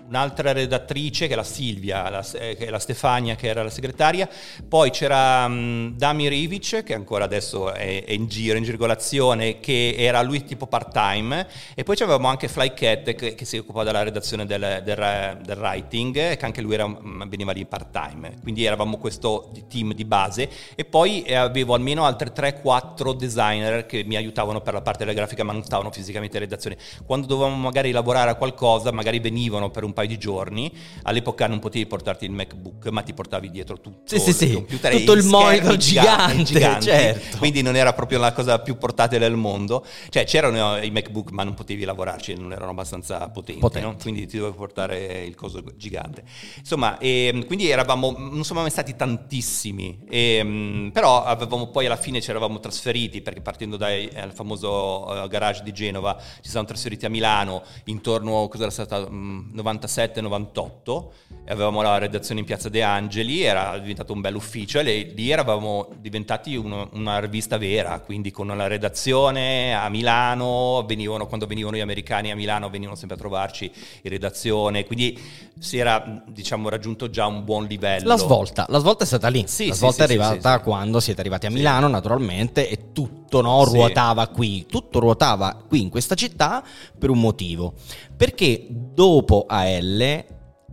[0.06, 3.70] Un'altra redattrice che è la Silvia, la, eh, che è la Stefania che era la
[3.70, 4.28] segretaria,
[4.68, 9.94] poi c'era um, Damir Ivic che ancora adesso è, è, in giro, in circolazione, che
[9.96, 14.02] era lui tipo part time e poi avevamo anche Flycat che, che si occupava della
[14.02, 18.64] redazione del, del, del writing che anche lui era, mm, veniva lì part time, quindi
[18.64, 20.50] eravamo questo team di base.
[20.74, 25.16] E poi eh, avevo almeno altri 3-4 designer che mi aiutavano per la parte della
[25.16, 26.76] grafica ma non stavano fisicamente in redazione.
[27.06, 30.70] Quando dovevamo magari lavorare a qualcosa magari venivano per un paio di giorni.
[31.04, 34.52] All'epoca non potevi portarti il MacBook, ma ti portavi dietro tutto sì, sì, sì.
[34.52, 37.38] computer tutto il monitor gigante, giganti, certo.
[37.38, 39.86] Quindi non era proprio la cosa più portatile del mondo.
[40.10, 43.86] Cioè, c'erano i MacBook, ma non potevi lavorarci, non erano abbastanza potenti, potenti.
[43.86, 43.96] No?
[44.00, 46.24] quindi ti dovevi portare il coso gigante.
[46.58, 52.20] Insomma, e, quindi eravamo, non siamo mai stati tantissimi, e, però avevamo poi alla fine
[52.20, 57.08] ci eravamo trasferiti, perché partendo dal famoso eh, garage di Genova ci siamo trasferiti a
[57.08, 61.06] Milano intorno, cosa era stata, 90 97-98
[61.46, 65.30] e avevamo la redazione in Piazza De Angeli, era diventato un bel ufficio e lì
[65.30, 71.76] eravamo diventati uno, una rivista vera, quindi con la redazione a Milano, venivano, quando venivano
[71.76, 73.70] gli americani a Milano venivano sempre a trovarci
[74.02, 75.20] in redazione, quindi
[75.58, 78.08] si era diciamo, raggiunto già un buon livello.
[78.08, 81.00] La svolta, la svolta è stata lì, sì, la svolta sì, è arrivata sì, quando
[81.00, 85.88] siete arrivati a Milano naturalmente e tutti tutto no, ruotava qui, tutto ruotava qui in
[85.88, 86.62] questa città
[86.96, 87.74] per un motivo,
[88.16, 90.24] perché dopo AL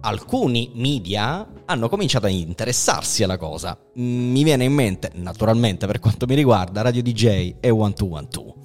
[0.02, 3.78] alcuni media hanno cominciato a interessarsi alla cosa.
[3.94, 8.61] Mi viene in mente, naturalmente per quanto mi riguarda, Radio DJ e One 1212.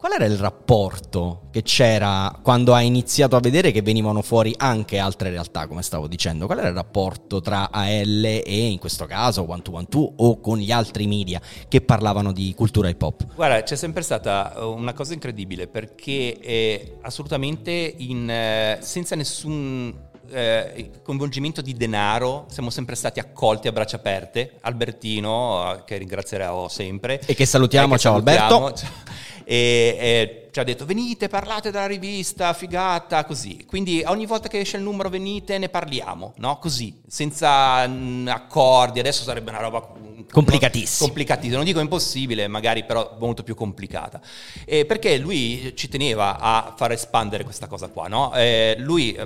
[0.00, 4.96] Qual era il rapporto che c'era quando hai iniziato a vedere che venivano fuori anche
[4.96, 6.46] altre realtà, come stavo dicendo?
[6.46, 10.72] Qual era il rapporto tra AL e in questo caso One 1212 o con gli
[10.72, 13.34] altri media che parlavano di cultura hip hop?
[13.34, 21.60] Guarda, c'è sempre stata una cosa incredibile perché assolutamente in, eh, senza nessun eh, coinvolgimento
[21.60, 24.58] di denaro siamo sempre stati accolti a braccia aperte.
[24.60, 27.20] Albertino, eh, che ringrazierò sempre.
[27.26, 28.66] E che salutiamo, eh, che ciao salutiamo.
[28.66, 29.08] Alberto.
[29.44, 33.64] E, e, ci ha detto venite, parlate della rivista, figata, così.
[33.66, 36.58] Quindi ogni volta che esce il numero venite, ne parliamo, no?
[36.58, 39.00] Così, senza mh, accordi.
[39.00, 39.92] Adesso sarebbe una roba
[40.30, 41.06] complicatissima.
[41.06, 41.56] complicatissima.
[41.56, 44.20] Non dico impossibile, magari però molto più complicata.
[44.64, 48.32] Eh, perché lui ci teneva a far espandere questa cosa qua, no?
[48.34, 49.16] Eh, lui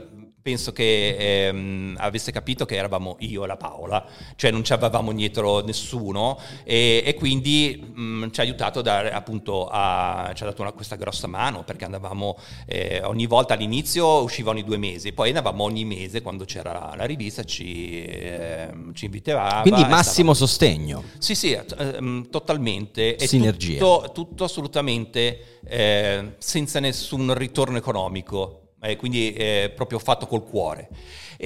[0.44, 4.04] penso che ehm, avesse capito che eravamo io e la Paola,
[4.36, 8.82] cioè non ci avevamo dietro nessuno e, e quindi mh, mm, ci ha aiutato a
[8.82, 13.54] dare appunto a, ci ha dato una, questa grossa mano perché andavamo eh, ogni volta
[13.54, 18.70] all'inizio usciva ogni due mesi, poi andavamo ogni mese quando c'era la, rivista ci, eh,
[18.92, 19.62] ci invitava.
[19.62, 20.50] Quindi massimo stava...
[20.50, 21.04] sostegno.
[21.16, 23.16] Sì, sì, eh, totalmente.
[23.18, 23.78] Sinergia.
[23.78, 28.58] Tutto, tutto assolutamente eh, senza nessun ritorno economico
[28.96, 30.88] quindi eh, proprio fatto col cuore.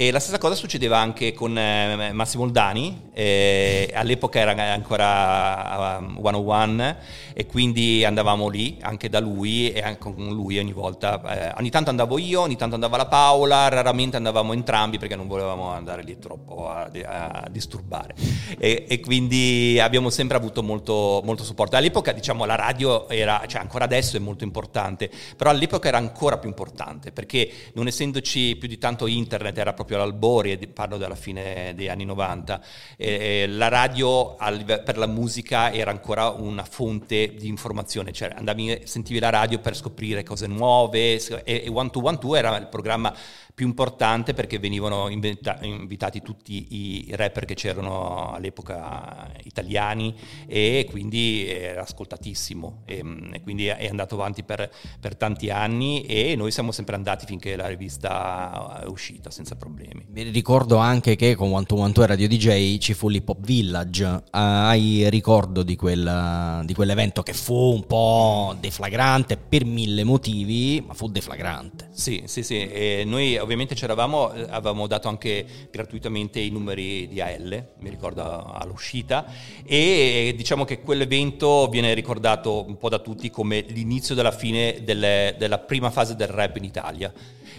[0.01, 6.21] E la stessa cosa succedeva anche con eh, Massimo Oldani, eh, all'epoca era ancora um,
[6.23, 6.95] 101
[7.33, 11.51] e quindi andavamo lì anche da lui e anche con lui ogni volta.
[11.51, 15.27] Eh, ogni tanto andavo io, ogni tanto andava la Paola, raramente andavamo entrambi perché non
[15.27, 18.15] volevamo andare lì troppo a, a disturbare.
[18.57, 21.75] E, e, quindi abbiamo sempre avuto molto, molto supporto.
[21.75, 26.37] All'epoca diciamo la radio era, cioè ancora adesso è molto importante, però all'epoca era ancora
[26.37, 31.15] più importante perché non essendoci più di tanto internet era proprio proprio all'albore, parlo della
[31.15, 32.61] fine degli anni 90,
[32.97, 38.81] eh, la radio al, per la musica era ancora una fonte di informazione, cioè andavi,
[38.83, 42.67] sentivi la radio per scoprire cose nuove e, e One to One Two era il
[42.67, 43.13] programma
[43.59, 50.15] più importante perché venivano inventa- invitati tutti i rapper che c'erano all'epoca italiani
[50.47, 56.37] e quindi era ascoltatissimo e, e quindi è andato avanti per, per, tanti anni e
[56.37, 60.05] noi siamo sempre andati finché la rivista è uscita senza problemi.
[60.07, 63.45] Mi ricordo anche che con One to One to Radio DJ ci fu l'Hip Hop
[63.45, 70.81] Village, hai ricordo di, quel, di quell'evento che fu un po' deflagrante per mille motivi,
[70.87, 71.89] ma fu deflagrante.
[71.91, 77.19] Sì, sì, sì, e noi ovviamente c'eravamo, eh, avevamo dato anche gratuitamente i numeri di
[77.19, 78.21] AL, mi ricordo
[78.53, 79.25] all'uscita,
[79.65, 85.35] e diciamo che quell'evento viene ricordato un po' da tutti come l'inizio della fine delle,
[85.39, 87.11] della prima fase del rap in Italia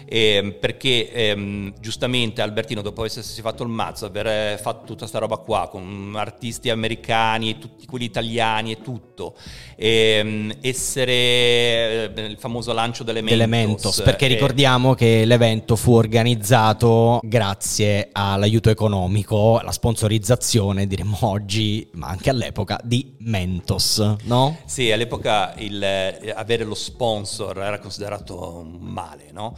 [0.05, 5.37] eh, perché ehm, giustamente Albertino dopo essersi fatto il mazzo, aver fatto tutta questa roba
[5.37, 9.35] qua con artisti americani e tutti quelli italiani e tutto,
[9.75, 15.93] ehm, essere eh, il famoso lancio delle Mentos, Mentos perché eh, ricordiamo che l'evento fu
[15.93, 24.57] organizzato grazie all'aiuto economico, alla sponsorizzazione diremmo oggi, ma anche all'epoca, di Mentos, no?
[24.65, 29.57] Sì, all'epoca il, eh, avere lo sponsor era considerato un male, no?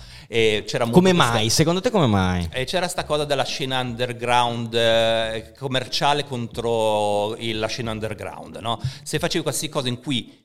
[0.91, 1.41] Come mai?
[1.41, 1.49] Questa...
[1.49, 2.49] Secondo te come mai?
[2.51, 8.79] E c'era sta cosa della scena underground eh, commerciale contro il, la scena underground, no?
[9.03, 10.41] Se facevi qualsiasi cosa in cui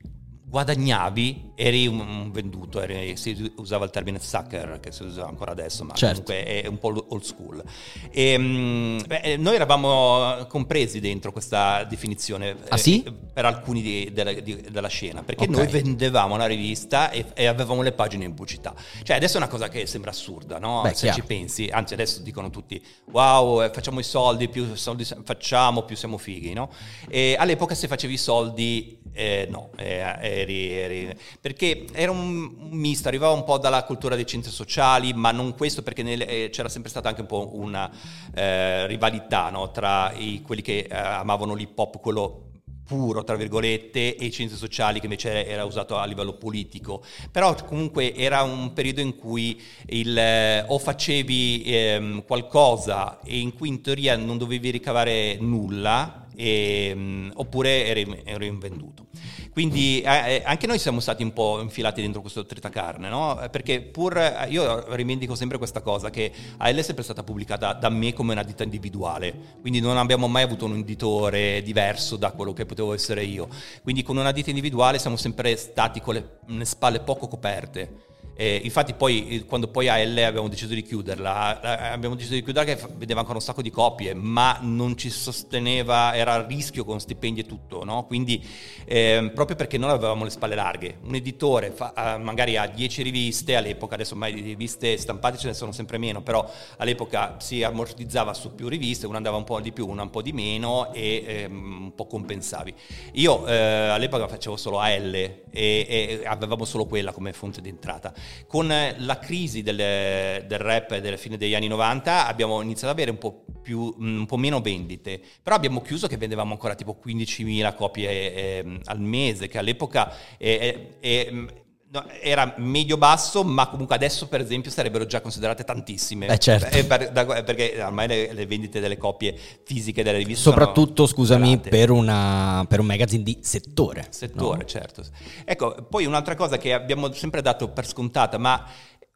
[0.49, 5.83] guadagnavi, eri un, venduto, eri, si usava il termine sucker che si usa ancora adesso,
[5.83, 6.23] ma certo.
[6.23, 7.63] comunque è un po' old school.
[8.09, 13.03] E, ehm, beh, noi eravamo compresi dentro questa definizione ah, sì?
[13.03, 15.55] eh, per alcuni di, della, di, della, scena, perché okay.
[15.55, 18.73] noi vendevamo una rivista e, e, avevamo le pagine in pubblicità.
[19.03, 20.81] Cioè adesso è una cosa che sembra assurda, no?
[20.81, 21.15] Beh, Se chiaro.
[21.15, 25.95] ci pensi, anzi adesso dicono tutti wow, eh, facciamo i soldi, più soldi facciamo, più
[25.95, 26.71] siamo fighi, no?
[27.07, 33.07] E all'epoca se facevi i soldi, eh, no, eh, eri, eri, perché era un, misto,
[33.07, 36.69] arrivava un po' dalla cultura dei centri sociali, ma non questo perché nel, eh, c'era
[36.69, 37.89] sempre stata anche un po' una
[38.33, 39.71] eh, rivalità no?
[39.71, 42.43] tra i, quelli che eh, amavano l'hip hop, quello
[42.89, 47.03] puro, tra virgolette, e i centri sociali che invece era usato a livello politico.
[47.31, 53.53] Però comunque era un periodo in cui il, eh, o facevi ehm, qualcosa e in
[53.53, 59.07] cui in teoria non dovevi ricavare nulla, e, ehm, oppure eri, eri invenduto.
[59.51, 63.37] Quindi eh, anche noi siamo stati un po' infilati dentro questo tritacarne, no?
[63.51, 68.13] Perché pur io rivendico sempre questa cosa che AL è sempre stata pubblicata da me
[68.13, 72.65] come una ditta individuale, quindi non abbiamo mai avuto un editore diverso da quello che
[72.65, 73.49] potevo essere io.
[73.83, 78.07] Quindi con una ditta individuale siamo sempre stati con le, le spalle poco coperte
[78.39, 82.87] eh, infatti poi quando poi AL abbiamo deciso di chiuderla, abbiamo deciso di chiuderla che
[82.95, 87.41] vedeva ancora un sacco di copie, ma non ci sosteneva, era a rischio con stipendi
[87.41, 88.05] e tutto, no?
[88.05, 88.41] quindi
[88.85, 90.99] eh, proprio perché non avevamo le spalle larghe.
[91.03, 95.53] Un editore fa, magari ha 10 riviste, all'epoca adesso ormai di riviste stampate ce ne
[95.53, 99.73] sono sempre meno, però all'epoca si ammortizzava su più riviste, una andava un po' di
[99.73, 102.73] più, una un po' di meno e ehm, un po' compensavi.
[103.15, 108.13] Io eh, all'epoca facevo solo AL e, e avevamo solo quella come fonte di entrata.
[108.47, 113.11] Con la crisi del, del rap della fine degli anni 90 abbiamo iniziato ad avere
[113.11, 117.75] un po', più, un po' meno vendite, però abbiamo chiuso che vendevamo ancora tipo 15.000
[117.75, 124.41] copie eh, al mese, che all'epoca eh, eh, No, era medio-basso, ma comunque adesso per
[124.41, 126.27] esempio sarebbero già considerate tantissime.
[126.27, 126.75] Eh certo.
[126.75, 131.57] Eh, per, da, perché ormai le, le, vendite delle copie fisiche delle riviste Soprattutto, scusami,
[131.57, 134.05] per, una, per, un magazine di settore.
[134.11, 134.65] Settore, no?
[134.65, 135.03] certo.
[135.43, 138.63] Ecco, poi un'altra cosa che abbiamo sempre dato per scontata, ma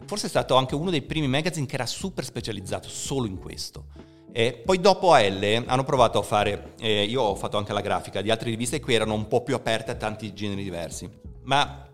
[0.08, 3.86] forse è stato anche uno dei primi magazine che era super specializzato solo in questo.
[4.32, 8.24] E poi dopo AL hanno provato a fare, eh, io ho fatto anche la grafica
[8.24, 11.08] di altre riviste che erano un po' più aperte a tanti generi diversi,
[11.44, 11.88] ma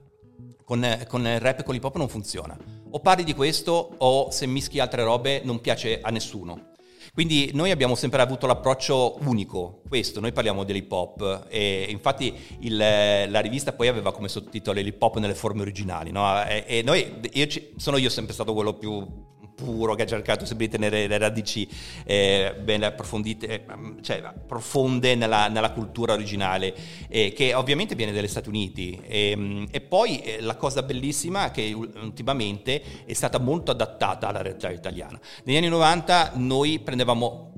[0.70, 2.56] con, con il rap e con l'hip hop non funziona.
[2.92, 6.68] O parli di questo o se mischi altre robe non piace a nessuno.
[7.12, 12.78] Quindi noi abbiamo sempre avuto l'approccio unico, questo, noi parliamo dell'hip hop e infatti il,
[12.78, 16.46] la rivista poi aveva come sottotitolo l'hip hop nelle forme originali, no?
[16.46, 19.04] e, e noi, io, sono io sempre stato quello più
[19.60, 21.68] puro che ha cercato sempre di tenere le radici
[22.06, 23.66] eh, ben approfondite, eh,
[24.02, 26.74] cioè profonde nella, nella cultura originale,
[27.10, 29.00] eh, che ovviamente viene dagli Stati Uniti.
[29.06, 34.28] E, ehm, e poi eh, la cosa bellissima è che ultimamente è stata molto adattata
[34.28, 35.20] alla realtà italiana.
[35.44, 37.50] Negli anni 90 noi prendevamo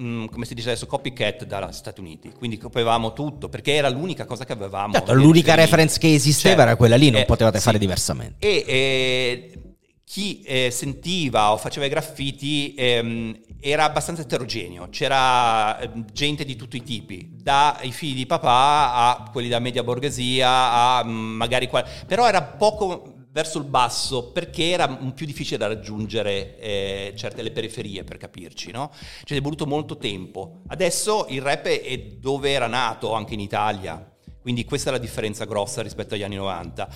[0.00, 2.32] Mm, come si dice adesso, copycat dagli Stati Uniti.
[2.36, 4.92] Quindi copiavamo tutto perché era l'unica cosa che avevamo.
[4.92, 6.62] Certo, l'unica reference che esisteva certo.
[6.70, 7.64] era quella lì, non eh, potevate sì.
[7.64, 8.44] fare diversamente.
[8.44, 9.73] E, e
[10.04, 16.56] chi eh, sentiva o faceva i graffiti ehm, era abbastanza eterogeneo, c'era ehm, gente di
[16.56, 21.68] tutti i tipi, dai figli di papà a quelli da media borghesia a mm, magari
[21.68, 27.42] qual- però era poco verso il basso perché era più difficile da raggiungere eh, certe
[27.42, 28.92] le periferie per capirci, no?
[29.24, 30.60] Ci è voluto molto tempo.
[30.68, 34.08] Adesso il rap è dove era nato anche in Italia,
[34.40, 36.88] quindi questa è la differenza grossa rispetto agli anni 90.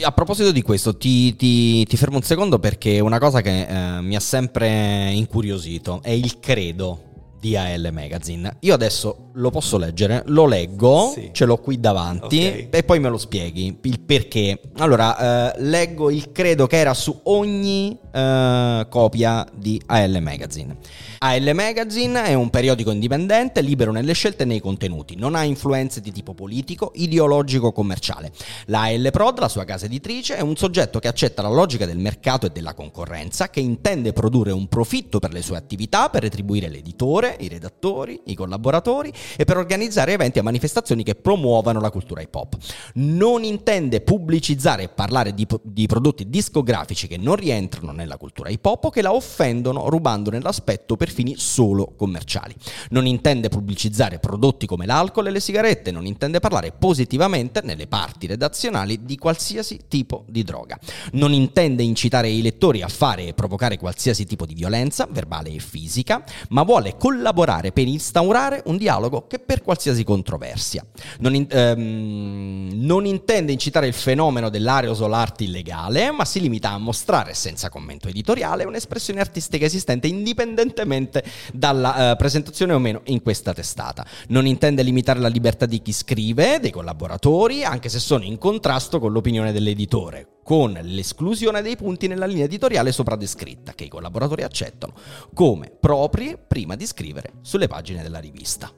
[0.00, 4.00] A proposito di questo, ti, ti, ti, fermo un secondo perché una cosa che eh,
[4.00, 8.58] mi ha sempre incuriosito è il credo di AL Magazine.
[8.60, 11.30] Io adesso lo posso leggere, lo leggo, sì.
[11.32, 12.68] ce l'ho qui davanti okay.
[12.70, 14.60] e poi me lo spieghi il perché.
[14.78, 20.76] Allora, eh, leggo il credo che era su ogni eh, copia di AL Magazine.
[21.18, 26.00] AL Magazine è un periodico indipendente, libero nelle scelte e nei contenuti, non ha influenze
[26.00, 28.32] di tipo politico, ideologico o commerciale.
[28.66, 31.98] La AL Prod, la sua casa editrice, è un soggetto che accetta la logica del
[31.98, 36.68] mercato e della concorrenza, che intende produrre un profitto per le sue attività, per retribuire
[36.68, 42.20] l'editore, i redattori, i collaboratori e per organizzare eventi e manifestazioni che promuovano la cultura
[42.20, 42.56] hip hop.
[42.94, 48.64] Non intende pubblicizzare e parlare di, di prodotti discografici che non rientrano nella cultura hip
[48.64, 52.54] hop o che la offendono rubandone l'aspetto per fini solo commerciali.
[52.90, 58.26] Non intende pubblicizzare prodotti come l'alcol e le sigarette, non intende parlare positivamente nelle parti
[58.26, 60.78] redazionali di qualsiasi tipo di droga.
[61.12, 65.58] Non intende incitare i lettori a fare e provocare qualsiasi tipo di violenza, verbale e
[65.58, 70.84] fisica, ma vuole collaborare per instaurare un dialogo che per qualsiasi controversia.
[71.20, 76.78] Non, in, ehm, non intende incitare il fenomeno dell'aerosol arte illegale, ma si limita a
[76.78, 83.22] mostrare senza commento editoriale un'espressione artistica esistente indipendentemente dipendentemente dalla uh, presentazione o meno in
[83.22, 84.04] questa testata.
[84.28, 88.98] Non intende limitare la libertà di chi scrive, dei collaboratori, anche se sono in contrasto
[88.98, 94.44] con l'opinione dell'editore con l'esclusione dei punti nella linea editoriale sopra descritta, che i collaboratori
[94.44, 94.94] accettano
[95.34, 98.77] come propri prima di scrivere sulle pagine della rivista.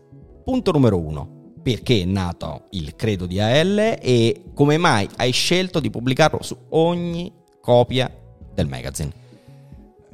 [0.50, 1.52] Punto numero uno.
[1.62, 6.56] Perché è nato il credo di AL e come mai hai scelto di pubblicarlo su
[6.70, 8.12] ogni copia
[8.52, 9.12] del magazine?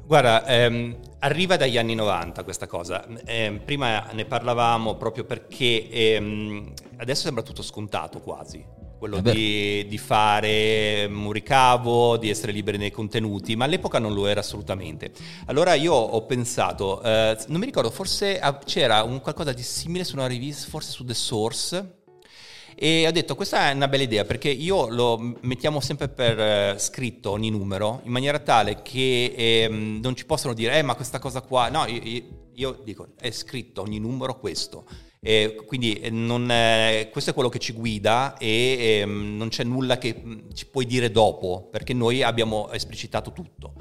[0.04, 3.06] Guarda, ehm, arriva dagli anni 90 questa cosa.
[3.24, 8.62] Eh, prima ne parlavamo proprio perché ehm, adesso sembra tutto scontato quasi.
[8.98, 14.26] Quello di, di, fare un ricavo, di essere liberi nei contenuti, ma all'epoca non lo
[14.26, 15.12] era assolutamente.
[15.46, 20.16] Allora io ho pensato, eh, non mi ricordo, forse c'era un qualcosa di simile su
[20.16, 21.96] una rivista, forse su The Source,
[22.78, 26.74] e ho detto questa è una bella idea perché io lo mettiamo sempre per eh,
[26.78, 31.18] scritto ogni numero in maniera tale che eh, non ci possono dire eh ma questa
[31.18, 34.84] cosa qua no io, io dico è scritto ogni numero questo
[35.26, 39.98] eh, quindi non, eh, questo è quello che ci guida e eh, non c'è nulla
[39.98, 43.72] che mm, ci puoi dire dopo, perché noi abbiamo esplicitato tutto.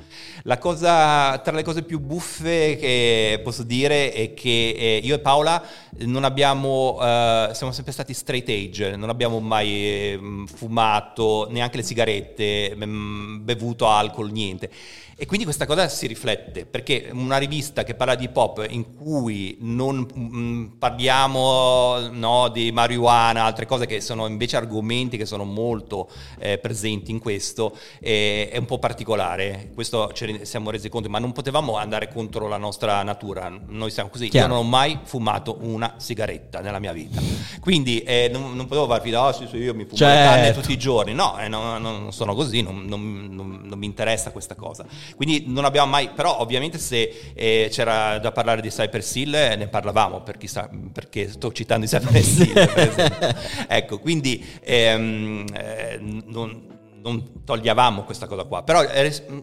[0.58, 5.64] Cosa, tra le cose più buffe che posso dire è che eh, io e Paola
[6.00, 11.84] non abbiamo, eh, siamo sempre stati straight age, non abbiamo mai ehm, fumato neanche le
[11.84, 14.72] sigarette, mm, bevuto alcol, niente.
[15.18, 19.56] E quindi questa cosa si riflette, perché una rivista che parla di pop in cui
[19.62, 25.46] non mh, mm, parliamo no, di marijuana, altre cose che sono invece argomenti che sono
[25.46, 29.72] molto eh, presenti in questo, eh, è un po' particolare.
[29.74, 33.50] Questo ci siamo resi conto, ma non potevamo andare contro la nostra natura.
[33.68, 34.28] Noi siamo così.
[34.28, 34.48] Chiaro.
[34.48, 37.22] Io non ho mai fumato una sigaretta nella mia vita.
[37.62, 40.14] Quindi eh, non, non, potevo farvi, oh, sì, sì, io mi fumo certo.
[40.14, 41.14] le canne tutti i giorni.
[41.14, 43.00] No, eh, no, non sono così, non, non
[43.78, 44.86] mi interessa questa cosa.
[45.16, 49.56] Quindi non abbiamo mai, però ovviamente se eh, c'era da parlare di Cypress Hill eh,
[49.56, 53.36] ne parlavamo per chissà, perché sto citando i Cypress Hill per esempio.
[53.68, 56.75] ecco, quindi ehm, eh, non,
[57.06, 58.84] non togliavamo questa cosa qua, però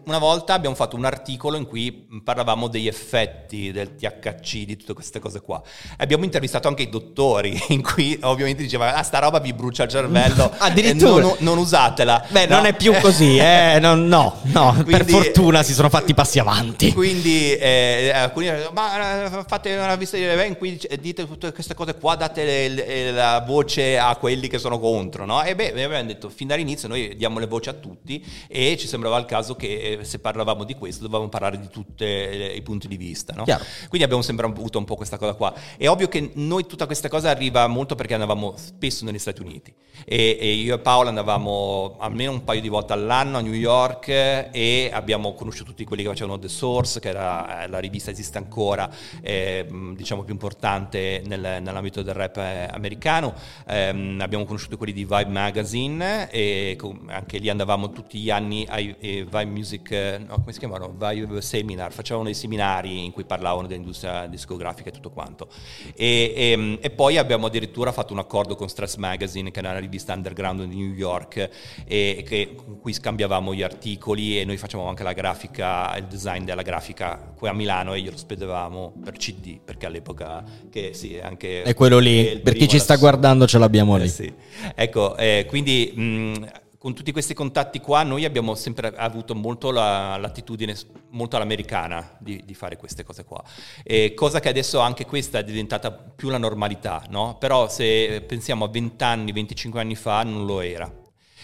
[0.03, 4.93] una volta abbiamo fatto un articolo in cui parlavamo degli effetti del THC, di tutte
[4.93, 5.61] queste cose qua.
[5.97, 9.89] Abbiamo intervistato anche i dottori, in cui ovviamente diceva, ah sta roba vi brucia il
[9.89, 12.25] cervello, addirittura non, non, usatela.
[12.27, 12.57] Beh, no.
[12.57, 13.77] non è più così, eh?
[13.79, 16.91] non, no, no, quindi, per fortuna si sono fatti passi avanti.
[16.91, 21.75] Quindi eh, alcuni ma eh, fate una visita di event in cui dite tutte queste
[21.75, 25.41] cose qua, date le, le, la voce a quelli che sono contro, no?
[25.43, 29.17] E beh, abbiamo detto, fin dall'inizio noi diamo le voce a tutti e ci sembrava
[29.17, 32.97] il caso che eh, se parlavamo di questo dovevamo parlare di tutti i punti di
[32.97, 33.33] vista.
[33.33, 33.43] No?
[33.43, 35.53] Quindi abbiamo sempre avuto un po' questa cosa qua.
[35.77, 39.73] È ovvio che noi tutta questa cosa arriva molto perché andavamo spesso negli Stati Uniti
[40.05, 44.07] e, e io e Paola andavamo almeno un paio di volte all'anno a New York
[44.07, 48.37] e abbiamo conosciuto tutti quelli che facevano The Source, che era eh, la rivista esiste
[48.37, 48.89] ancora,
[49.21, 53.33] eh, diciamo più importante nel, nell'ambito del rap eh, americano.
[53.67, 56.77] Eh, abbiamo conosciuto quelli di Vibe Magazine e
[57.07, 59.91] anche lì andavamo tutti gli anni ai, ai Vibe Music,
[60.25, 60.95] no, come si chiamano?
[60.97, 65.49] Vibe Seminar, facevano dei seminari in cui parlavano dell'industria discografica e tutto quanto.
[65.93, 69.71] E, e, ehm, e, poi abbiamo addirittura fatto un accordo con Stress Magazine, che era
[69.71, 71.49] una rivista underground di New York,
[71.85, 76.45] e, che, con cui scambiavamo gli articoli e noi facevamo anche la grafica, il design
[76.45, 81.63] della grafica qui a Milano e glielo spedevamo per CD, perché all'epoca che sì, anche...
[81.63, 84.05] È quello lì, per chi ci sta guardando ce l'abbiamo lì.
[84.05, 84.33] Eh, sì.
[84.73, 85.91] Ecco, eh, quindi...
[85.93, 90.75] Mh, con tutti questi contatti qua noi abbiamo sempre avuto molto la, l'attitudine
[91.11, 93.41] molto all'americana di, di, fare queste cose qua,
[93.83, 97.37] e cosa che adesso anche questa è diventata più la normalità, no?
[97.37, 101.02] però se pensiamo a 20 anni, 25 anni fa non lo era.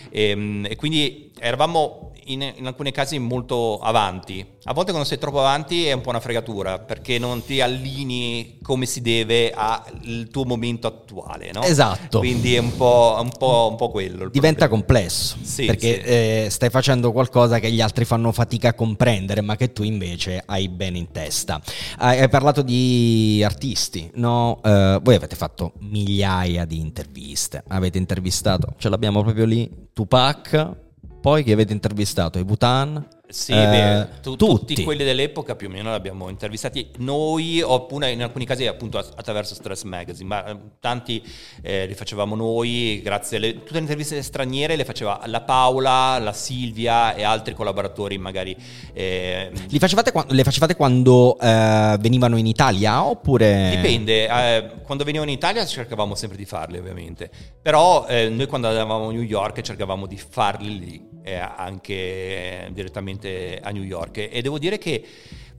[0.09, 4.45] E, ehm, e quindi eravamo in, in, alcuni casi molto avanti.
[4.63, 8.57] A volte quando sei troppo avanti è un po' una fregatura perché non ti allinei
[8.61, 11.51] come si deve al tuo momento attuale.
[11.53, 11.63] No?
[11.63, 12.19] Esatto.
[12.19, 14.29] Quindi è un po', un po', un po quello.
[14.29, 14.69] Diventa problema.
[14.69, 16.07] complesso sì, perché sì.
[16.07, 20.43] Eh, stai facendo qualcosa che gli altri fanno fatica a comprendere ma che tu invece
[20.45, 21.59] hai bene in testa.
[21.97, 24.59] Hai, hai parlato di artisti, no?
[24.63, 30.75] Uh, voi avete fatto migliaia di interviste, avete intervistato, ce l'abbiamo proprio lì, Tupac,
[31.21, 32.39] poi che avete intervistato?
[32.39, 34.73] I Bhutan, sì, eh, beh, tu, tutti.
[34.73, 34.84] tutti.
[34.84, 39.53] quelli dell'epoca più o meno li abbiamo intervistati noi, oppure in alcuni casi appunto attraverso
[39.53, 41.23] Stress Magazine, ma eh, tanti
[41.61, 46.34] eh, li facevamo noi, grazie alle tutte le interviste straniere le faceva la Paola, la
[46.34, 48.57] Silvia e altri collaboratori magari.
[48.93, 53.73] Eh, facevate, le facevate quando eh, venivano in Italia oppure?
[53.75, 57.30] Dipende, eh, quando venivano in Italia cercavamo sempre di farli ovviamente,
[57.61, 63.84] però noi quando andavamo a New York cercavamo di farli lì anche direttamente a New
[63.84, 64.28] York.
[64.32, 65.03] E devo dire che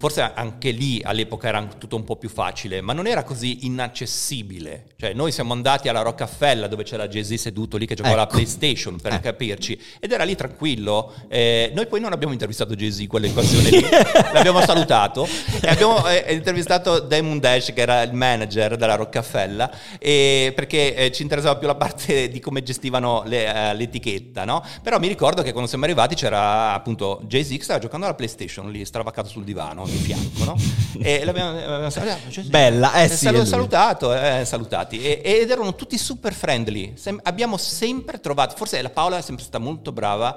[0.00, 4.86] forse anche lì all'epoca era tutto un po' più facile, ma non era così inaccessibile.
[4.96, 8.24] Cioè, noi siamo andati alla Rockefeller dove c'era Jay-Z seduto lì che giocava ecco.
[8.24, 9.20] la PlayStation per eh.
[9.20, 11.12] capirci, ed era lì tranquillo.
[11.28, 13.84] Eh, noi poi non abbiamo intervistato Jay-Z quell'occasione lì,
[14.32, 15.28] l'abbiamo salutato
[15.60, 21.12] e abbiamo eh, intervistato Damon Dash che era il manager della Rockefeller e, perché eh,
[21.12, 24.64] ci interessava più la parte di come gestivano le, uh, l'etichetta, no?
[24.82, 28.70] Però mi ricordo che quando siamo arrivati c'era appunto Jay-Z che stava giocando alla PlayStation
[28.70, 30.56] lì, stravaccato sul divano di fianco, no?
[31.02, 32.20] E l'abbiamo, l'abbiamo salutato.
[32.46, 33.26] Bella, eh sì.
[33.44, 35.00] salutato, eh, salutati.
[35.00, 36.92] E, ed erano tutti super friendly.
[36.96, 40.36] Sem- abbiamo sempre trovato, forse la Paola è sempre stata molto brava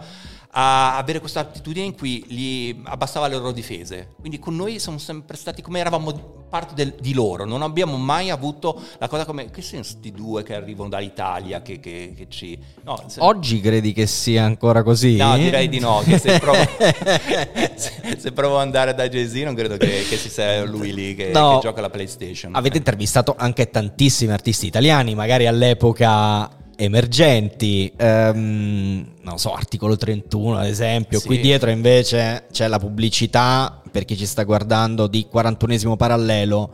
[0.56, 4.10] a avere questa attitudine in cui gli abbassava le loro difese.
[4.20, 8.30] Quindi con noi siamo sempre stati come eravamo parte del, di loro, non abbiamo mai
[8.30, 12.56] avuto la cosa come che senso di due che arrivano dall'Italia che, che, che ci...
[12.84, 13.20] No, se...
[13.22, 15.16] Oggi credi che sia ancora così?
[15.16, 16.60] No, direi di no, che se provo,
[17.74, 21.16] se, se provo ad andare da Jay-Z non credo che, che ci sia lui lì
[21.16, 22.54] che, no, che gioca la PlayStation.
[22.54, 30.66] Avete intervistato anche tantissimi artisti italiani, magari all'epoca emergenti, um, non so, articolo 31 ad
[30.66, 31.28] esempio, sì.
[31.28, 36.74] qui dietro invece c'è la pubblicità per chi ci sta guardando di 41esimo parallelo,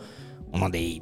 [0.52, 1.02] uno dei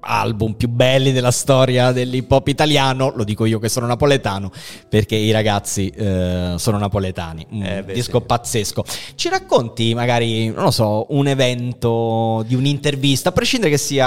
[0.00, 4.50] album più belli della storia dell'hip hop italiano, lo dico io che sono napoletano,
[4.88, 8.26] perché i ragazzi eh, sono napoletani, un eh, beh, disco sì.
[8.26, 8.84] pazzesco.
[9.14, 14.06] Ci racconti magari, non lo so, un evento di un'intervista, a prescindere che sia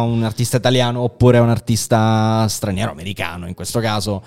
[0.00, 4.22] un artista italiano oppure un artista straniero, americano in questo caso,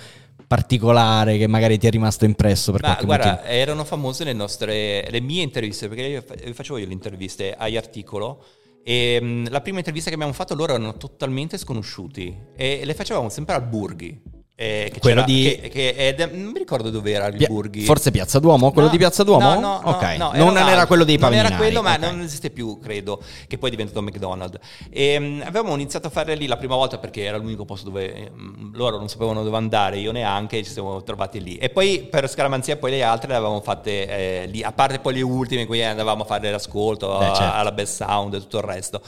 [0.52, 3.48] particolare che magari ti è rimasto impresso per Ma, qualche guarda, motivo?
[3.48, 8.44] erano famose le nostre, le mie interviste, perché io facevo io le interviste agli articolo
[8.84, 13.30] e um, la prima intervista che abbiamo fatto loro erano totalmente sconosciuti e le facevamo
[13.30, 14.41] sempre al Burghi.
[14.62, 17.82] Eh, che Quello di- che- che è- non mi ricordo dove era il Pia- Burghi.
[17.82, 18.70] Forse Piazza Duomo?
[18.72, 19.56] Quello No, di Piazza Duomo?
[19.56, 20.04] No, no, no, ok.
[20.18, 21.48] no, non era quello dei Non Pavignani.
[21.48, 22.00] era quello, ma ok.
[22.00, 24.60] non esiste più, credo, che poi è diventato McDonald's.
[24.92, 28.30] E, mm, avevamo iniziato a fare lì la prima volta perché era l'unico posto dove
[28.32, 31.56] mm, loro non sapevano dove andare, io neanche, ci siamo trovati lì.
[31.58, 33.90] E poi per scaramanzia poi le altre le avevamo fatte
[34.44, 37.52] eh, lì, a parte poi le ultime in cui andavamo a fare l'ascolto, Beh, certo.
[37.56, 39.02] alla best sound e tutto il resto.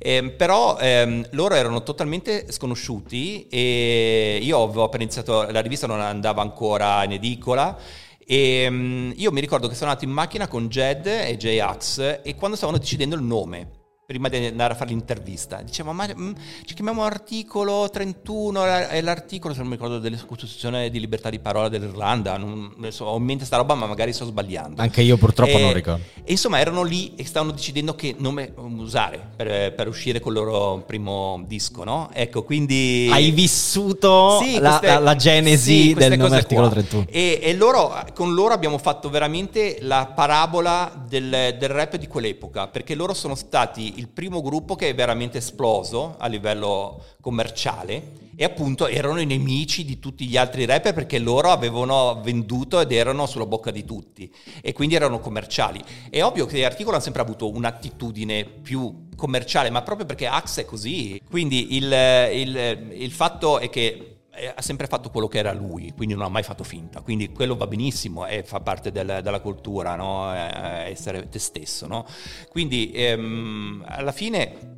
[0.00, 6.42] Ehm, però ehm, loro erano totalmente sconosciuti e io avevo iniziato, la rivista non andava
[6.42, 7.76] ancora in edicola.
[8.18, 12.34] E mm, io mi ricordo che sono andato in macchina con Jed e J-Ax e
[12.34, 13.77] quando stavano decidendo il nome,
[14.08, 16.32] prima di andare a fare l'intervista, dicevamo ma mm,
[16.64, 21.28] ci chiamiamo articolo 31, la- è l'articolo se non mi ricordo della Costituzione di libertà
[21.28, 24.80] di parola dell'Irlanda, non, so, ho in mente sta roba ma magari sto sbagliando.
[24.80, 26.02] Anche io purtroppo E- non ricordo.
[26.24, 30.82] E insomma erano lì e stavano decidendo che nome usare per, per uscire col loro
[30.86, 32.08] primo disco, no?
[32.14, 33.10] Ecco, quindi...
[33.12, 36.76] Hai vissuto Sì, la, queste- la- la genesi sì, del nome articolo qua.
[36.76, 37.04] 31.
[37.10, 42.68] E, e loro, con loro abbiamo fatto veramente la parabola del, del rap di quell'epoca,
[42.68, 48.44] perché loro sono stati il primo gruppo che è veramente esploso a livello commerciale e
[48.44, 53.26] appunto erano i nemici di tutti gli altri rapper perché loro avevano venduto ed erano
[53.26, 54.32] sulla bocca di tutti
[54.62, 55.82] e quindi erano commerciali.
[56.08, 60.64] È ovvio che Articolo ha sempre avuto un'attitudine più commerciale, ma proprio perché Axe è
[60.64, 61.20] così.
[61.28, 61.92] Quindi il,
[62.32, 64.17] il- il fatto è che
[64.54, 67.00] ha sempre fatto quello che era lui, quindi non ha mai fatto finta.
[67.00, 70.34] Quindi quello va benissimo e fa parte del- della cultura, no?
[70.34, 71.86] Eh, essere te stesso.
[71.86, 72.06] No?
[72.48, 74.76] Quindi ehm, alla fine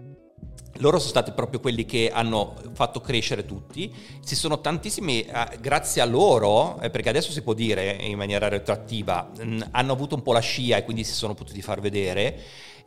[0.78, 3.92] loro sono stati proprio quelli che hanno fatto crescere tutti.
[4.24, 8.48] Ci sono tantissimi, eh, grazie a loro, eh, perché adesso si può dire in maniera
[8.48, 12.38] retroattiva, mh, hanno avuto un po' la scia e quindi si sono potuti far vedere.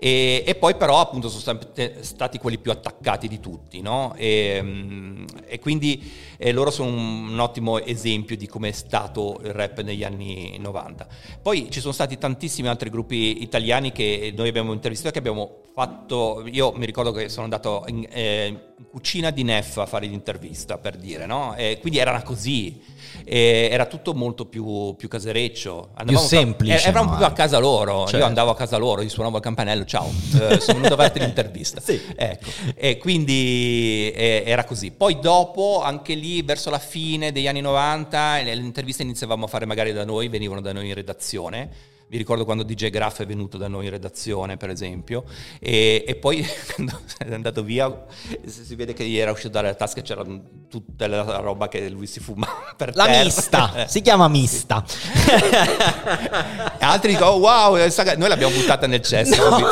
[0.04, 1.58] E, e poi però appunto sono
[2.02, 4.14] stati quelli più attaccati di tutti, no?
[4.18, 9.40] E, mh, e quindi eh, loro sono un, un ottimo esempio di come è stato
[9.46, 11.08] il rap negli anni 90.
[11.42, 16.44] Poi ci sono stati tantissimi altri gruppi italiani che noi abbiamo intervistato, che abbiamo fatto,
[16.52, 18.48] io mi ricordo che sono andato in, eh,
[18.78, 21.56] in cucina di Neff a fare l'intervista, per dire, no?
[21.56, 22.80] E quindi era così,
[23.26, 25.90] E era tutto molto più, più casereccio.
[25.96, 28.18] Andavamo semplice, Era, era un no, po' più a casa loro, Certo.
[28.18, 31.20] io andavo a casa loro, gli suonavo il campanello, ciao, eh, sono venuto a farti
[31.20, 31.82] l'intervista.
[31.84, 32.02] Sì.
[32.16, 34.90] Ecco, e quindi eh, era così.
[34.92, 39.48] Poi dopo, anche lì, verso la fine degli anni 90, le le interviste iniziavamo a
[39.48, 41.70] fare magari da noi, venivano da noi in redazione.
[42.14, 45.24] Mi ricordo quando DJ Graff è venuto da noi in redazione, per esempio,
[45.60, 46.46] e, e poi
[46.76, 47.92] quando è andato via
[48.46, 50.24] si vede che gli era uscito dalla tasca e c'era
[50.70, 52.48] tutta la roba che lui si fuma
[52.78, 53.24] per La terra.
[53.24, 54.86] mista, si chiama mista.
[56.78, 59.50] E altri dicono, oh, wow, eh, noi l'abbiamo buttata nel cesso.
[59.50, 59.70] capito?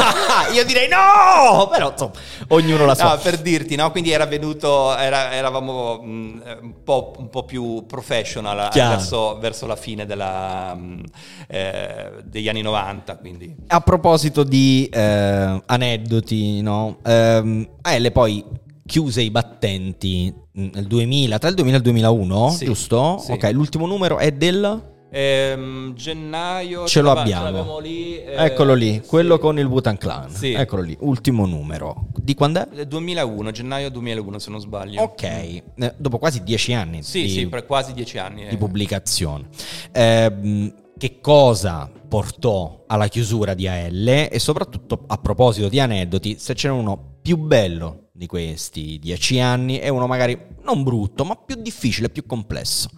[0.53, 2.13] Io direi no, però insomma,
[2.47, 3.13] ognuno la sua.
[3.13, 3.91] No, per dirti, no?
[3.91, 9.75] Quindi era venuto, era- eravamo mh, un, po', un po' più professional verso, verso la
[9.75, 11.03] fine della, mh,
[11.47, 13.17] eh, degli anni 90.
[13.17, 13.55] Quindi.
[13.67, 16.97] A proposito di eh, aneddoti, no?
[17.03, 18.43] Ehm, AL poi
[18.86, 23.17] chiuse i battenti mh, nel 2000, tra il 2000 e il 2001, Sì, giusto?
[23.19, 23.32] sì.
[23.34, 24.89] Ok, l'ultimo numero è del...
[25.13, 27.79] Ehm, gennaio Ce lo l'ava- abbiamo.
[27.79, 28.15] lì.
[28.23, 29.01] eh, Eccolo lì, sì.
[29.09, 30.29] quello con il Wutan Clan.
[30.29, 30.53] Sì.
[30.53, 32.07] Eccolo lì, ultimo numero.
[32.15, 32.79] Di quando è?
[32.79, 35.01] Eh, 2001, gennaio 2001 se non sbaglio.
[35.01, 35.63] Ok, eh,
[35.97, 38.47] dopo quasi dieci anni Sì, di, sì, per quasi dieci anni.
[38.47, 38.57] di eh.
[38.57, 39.49] pubblicazione.
[39.91, 46.53] Ehm, che cosa portò alla chiusura di AL e soprattutto a proposito di aneddoti, se
[46.53, 51.55] c'è uno più bello di questi dieci anni e uno magari non brutto, ma più
[51.55, 52.89] difficile, più complesso.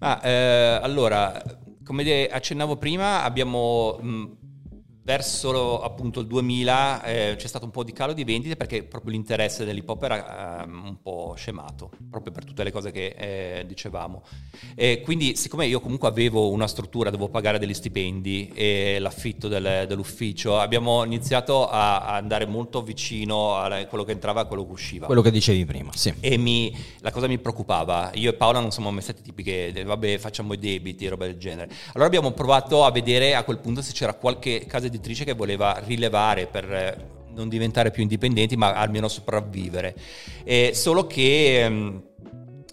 [0.00, 1.42] Ma eh, allora,
[1.82, 4.36] come accennavo prima, abbiamo mh,
[5.06, 9.12] verso appunto il 2000 eh, c'è stato un po' di calo di vendite perché proprio
[9.12, 13.64] l'interesse dell'hip hop era ehm, un po' scemato, proprio per tutte le cose che eh,
[13.66, 14.24] dicevamo.
[14.74, 19.84] E quindi, siccome io comunque avevo una struttura, dovevo pagare degli stipendi e l'affitto del-
[19.86, 24.66] dell'ufficio, abbiamo iniziato a, a andare molto vicino a quello che entrava e a quello
[24.66, 25.06] che usciva.
[25.06, 26.12] Quello che dicevi prima, sì.
[26.18, 28.10] E mi- la cosa mi preoccupava.
[28.14, 31.26] Io e Paola non siamo mai stati tipi che eh, vabbè facciamo i debiti roba
[31.26, 31.70] del genere.
[31.92, 35.80] Allora abbiamo provato a vedere a quel punto se c'era qualche casa editrice che voleva
[35.84, 39.94] rilevare per eh, non diventare più indipendenti, ma almeno sopravvivere.
[40.42, 42.02] Eh, solo che ehm,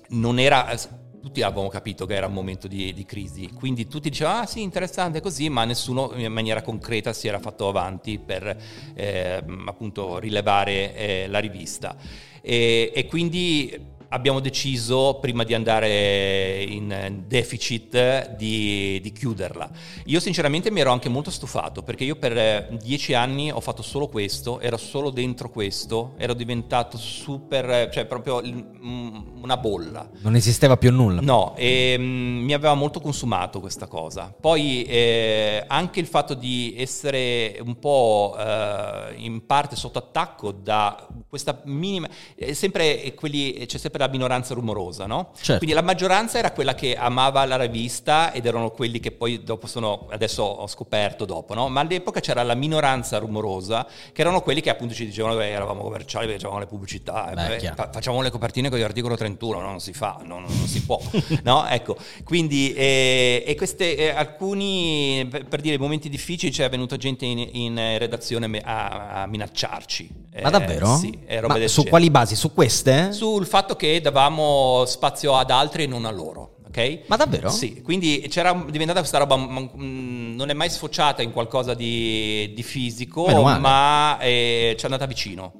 [0.10, 0.76] non era.
[1.24, 4.62] Tutti avevamo capito che era un momento di, di crisi, quindi tutti dicevano: Ah, sì,
[4.62, 8.58] interessante così, ma nessuno in maniera concreta si era fatto avanti per
[8.94, 11.96] ehm, appunto rilevare eh, la rivista.
[12.42, 19.70] E, e quindi abbiamo deciso, prima di andare in deficit, di, di, chiuderla.
[20.06, 23.82] Io sinceramente mi ero anche molto stufato, perché io per eh, dieci anni ho fatto
[23.82, 30.08] solo questo, ero solo dentro questo, ero diventato super, cioè proprio una bolla.
[30.20, 31.20] Non esisteva più nulla.
[31.22, 32.06] No, e um,
[32.44, 34.34] mi aveva molto consumato questa cosa.
[34.40, 41.08] Poi eh, anche il fatto di essere un po' eh, in parte sotto attacco da
[41.28, 42.08] questa minima...
[42.52, 45.32] Sempre quelli, c'è sempre la minoranza rumorosa, no?
[45.36, 45.58] Certo.
[45.58, 49.68] Quindi la maggioranza era quella che amava la rivista ed erano quelli che poi dopo
[49.68, 51.70] sono, adesso ho scoperto dopo, no?
[51.70, 55.82] Ma all'epoca c'era la minoranza rumorosa, che erano quelli che appunto ci dicevano che eravamo
[55.82, 59.70] commerciali, facevamo le pubblicità, Beh, eh, facciamo le copertine con l'articolo 31, no?
[59.70, 60.40] non si fa, no?
[60.40, 61.00] non, non, si può,
[61.44, 61.66] no?
[61.68, 67.48] Ecco, quindi eh, e queste, eh, alcuni, per, dire, momenti difficili c'è venuta gente in,
[67.52, 70.22] in redazione a, a minacciarci.
[70.42, 70.96] Ma davvero?
[70.96, 71.90] Eh, sì, Ma su genere.
[71.90, 72.36] quali basi?
[72.36, 73.12] Su queste?
[73.12, 76.56] Sul fatto che davamo spazio ad altri e non a loro.
[76.68, 77.04] Okay?
[77.06, 77.50] Ma davvero?
[77.50, 82.64] Sì, quindi c'era diventata questa roba, mm, non è mai sfociata in qualcosa di, di
[82.64, 83.26] fisico,
[83.60, 85.54] ma eh, ci è andata vicino.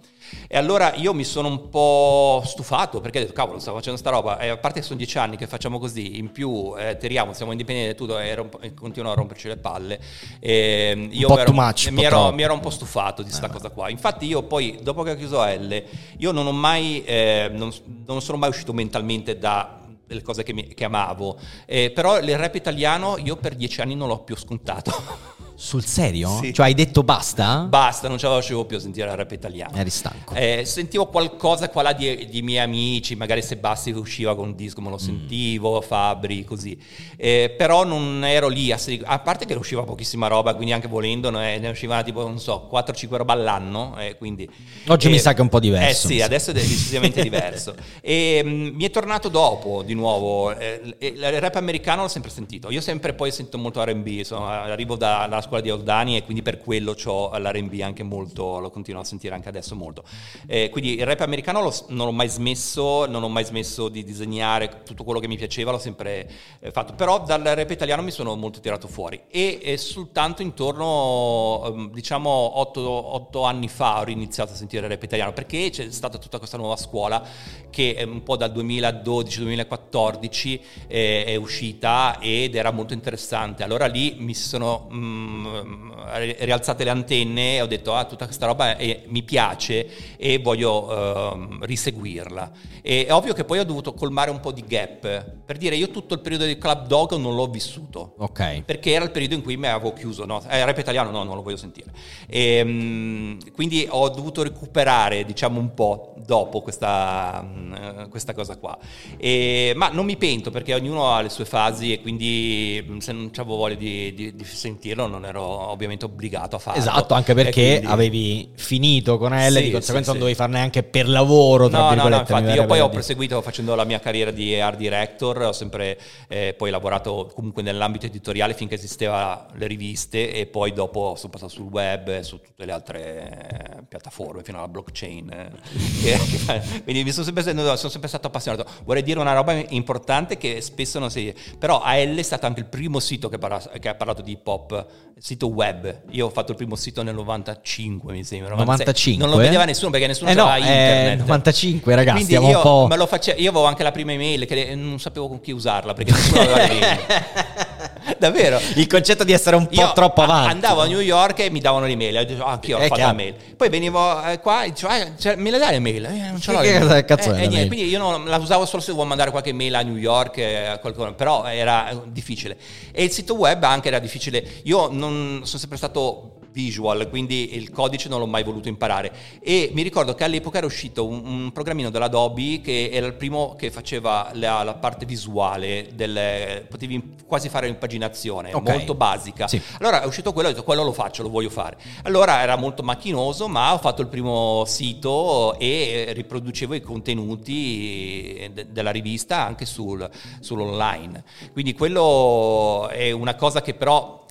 [0.48, 4.10] E allora io mi sono un po' stufato perché ho detto, cavolo, stavo facendo sta
[4.10, 7.34] roba, e a parte che sono dieci anni che facciamo così, in più eh, tiriamo,
[7.34, 10.00] siamo indipendenti tutto e, romp- e continuano a romperci le palle.
[10.40, 13.70] E io ero, much, mi, ero, mi, ero, un po' stufato di questa eh, cosa
[13.70, 13.90] qua.
[13.90, 15.84] Infatti io poi, dopo che ho chiuso L,
[16.18, 17.72] io non ho mai, eh, non,
[18.06, 22.38] non sono mai uscito mentalmente da delle cose che, mi, che amavo, eh, però il
[22.38, 25.42] rap italiano io per dieci anni non l'ho più scontato.
[25.64, 26.40] Sul serio?
[26.42, 26.54] Sì.
[26.54, 27.60] Cioè hai detto basta?
[27.60, 29.78] Basta, non ce la facevo più a sentire il rap italiano.
[29.78, 30.34] Eri stanco.
[30.34, 34.56] Eh, sentivo qualcosa qua là di, di, miei amici, magari se Basti usciva con un
[34.56, 35.06] disco me lo mm.
[35.06, 35.82] sentivo, mm.
[35.82, 36.78] Fabri, così.
[37.16, 41.30] Eh, però non ero lì, a, a, parte che usciva pochissima roba, quindi anche volendo
[41.30, 43.96] ne, ne usciva tipo, non so, 4-5 roba all'anno.
[43.98, 44.46] Eh, quindi,
[44.88, 46.08] Oggi mi sa che è un po' diverso.
[46.08, 47.74] Eh sì, adesso è decisamente diverso.
[48.02, 50.54] E mh, mm, mi è tornato dopo, di nuovo.
[50.54, 52.70] Eh, il rap americano l'ho sempre sentito.
[52.70, 56.42] Io sempre poi sento molto R&B, insomma, arrivo da, dalla scuola di Oldani e quindi
[56.42, 60.04] per quello ho l'R&B anche molto, lo continuo a sentire anche adesso molto.
[60.48, 64.04] Eh, quindi il rap americano lo, non ho mai smesso, non ho mai smesso di
[64.04, 66.30] disegnare, tutto quello che mi piaceva l'ho sempre
[66.60, 71.92] eh, fatto, però dal rap italiano mi sono molto tirato fuori e, soltanto intorno, ehm,
[71.92, 76.38] diciamo, otto, anni fa ho iniziato a sentire il rap italiano perché c'è stata tutta
[76.38, 77.22] questa nuova scuola
[77.70, 83.64] che un po' dal 2012-2014 eh, è uscita ed era molto interessante.
[83.64, 84.88] Allora lì mi sono...
[85.34, 85.92] Mm,
[86.40, 90.86] rialzate le antenne e ho detto ah tutta questa roba è, mi piace e voglio
[90.86, 92.52] uh, riseguirla
[92.86, 95.26] e è ovvio che poi ho dovuto colmare un po' di gap.
[95.46, 98.16] Per dire io tutto il periodo di Club Dog non l'ho vissuto.
[98.18, 98.64] Ok.
[98.64, 100.44] Perché era il periodo in cui mi avevo chiuso no?
[100.50, 101.92] Eh, rap italiano no non lo voglio sentire.
[102.28, 108.78] E, um, quindi ho dovuto recuperare diciamo un po' dopo questa, uh, questa cosa qua.
[109.18, 113.14] E, ma non mi pento perché ognuno ha le sue fasi e quindi mm, se
[113.14, 116.80] non avevo voglia di, di, di sentirlo non ero ovviamente obbligato a farlo.
[116.80, 117.86] Esatto, anche perché quindi...
[117.86, 121.70] avevi finito con L, sì, di conseguenza sì, non dovevi farne neanche per lavoro.
[121.70, 124.78] Tra no, no, no, infatti io poi ho proseguito facendo la mia carriera di art
[124.78, 130.74] director, ho sempre eh, poi lavorato comunque nell'ambito editoriale finché esisteva le riviste e poi
[130.74, 135.30] dopo sono passato sul web e su tutte le altre eh, piattaforme fino alla blockchain.
[135.32, 138.70] Eh, quindi mi sono sempre, sono sempre stato appassionato.
[138.84, 141.34] Vorrei dire una roba importante che spesso non si...
[141.58, 144.48] Però AL è stato anche il primo sito che, parla, che ha parlato di hip
[144.48, 144.86] hop,
[145.18, 146.02] sito web.
[146.12, 148.56] Io ho fatto il primo sito nel 95, mi sembra.
[148.56, 149.26] 95?
[149.26, 151.20] Non lo vedeva nessuno perché nessuno eh no, internet.
[151.20, 152.26] 95, ragazzi.
[152.26, 153.32] Quindi io, un me lo face...
[153.32, 156.58] io avevo anche la prima email che non sapevo con chi usarla perché nessuno aveva
[156.58, 157.00] l'email.
[158.18, 158.60] Davvero?
[158.76, 160.52] Il concetto di essere un po' io troppo avanti.
[160.52, 162.16] Andavo a New York e mi davano l'email.
[162.16, 163.36] Io dicevo, ah, anch'io ho fatto la mail.
[163.56, 166.06] Poi venivo eh, qua e dicevo, ah, cioè, me la dai l'email?
[166.06, 166.60] Eh, non ce l'ho.
[166.60, 169.76] Che cazzo eh, eh, quindi io non, la usavo solo se dovevo mandare qualche mail
[169.76, 172.58] a New York, eh, qualcuno, però era difficile.
[172.92, 174.44] E il sito web anche era difficile.
[174.64, 179.12] Io non sono sempre stato visual, quindi il codice non l'ho mai voluto imparare.
[179.42, 183.56] E mi ricordo che all'epoca era uscito un, un programmino dell'Adobe che era il primo
[183.58, 188.78] che faceva la, la parte visuale, del, potevi quasi fare l'impaginazione, okay.
[188.78, 189.48] molto basica.
[189.48, 189.62] Sì.
[189.80, 191.78] Allora è uscito quello e ho detto quello lo faccio, lo voglio fare.
[192.04, 198.72] Allora era molto macchinoso, ma ho fatto il primo sito e riproducevo i contenuti de,
[198.72, 200.08] della rivista anche sul,
[200.40, 201.24] sull'online.
[201.52, 204.22] Quindi quello è una cosa che però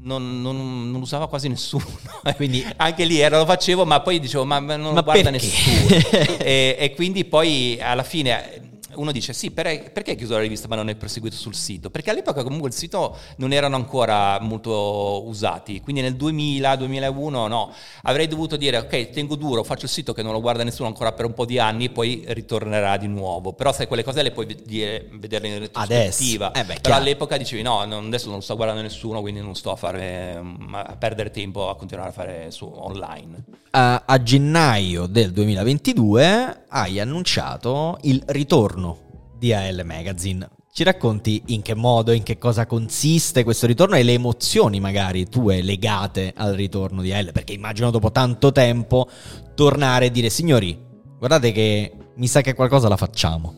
[0.00, 1.84] non, non, non, usava quasi nessuno.
[2.34, 5.46] quindi anche lì era, lo facevo, ma poi dicevo, ma, non ma lo guarda perché?
[5.46, 6.36] nessuno.
[6.38, 8.67] e, e, quindi poi alla fine
[8.98, 11.90] uno dice sì, per, perché hai chiuso la rivista ma non hai proseguito sul sito?
[11.90, 17.72] Perché all'epoca comunque il sito non erano ancora molto usati, quindi nel 2000, 2001 no,
[18.02, 21.12] avrei dovuto dire ok, tengo duro, faccio il sito che non lo guarda nessuno ancora
[21.12, 24.32] per un po' di anni e poi ritornerà di nuovo, però sai quelle cose le
[24.32, 27.00] puoi vedere, vederle in retrospettiva, eh beh, però chiaro.
[27.02, 30.42] all'epoca dicevi no, non- adesso non lo sta guardando nessuno, quindi non sto a, fare,
[30.72, 33.44] a perdere tempo a continuare a fare su online.
[33.70, 40.48] a, a gennaio del 2022 hai annunciato il ritorno di AL Magazine.
[40.70, 45.28] Ci racconti in che modo, in che cosa consiste questo ritorno e le emozioni magari
[45.28, 47.32] tue legate al ritorno di AL?
[47.32, 49.08] Perché immagino dopo tanto tempo
[49.54, 50.78] tornare e dire signori,
[51.16, 53.56] guardate che mi sa che qualcosa la facciamo.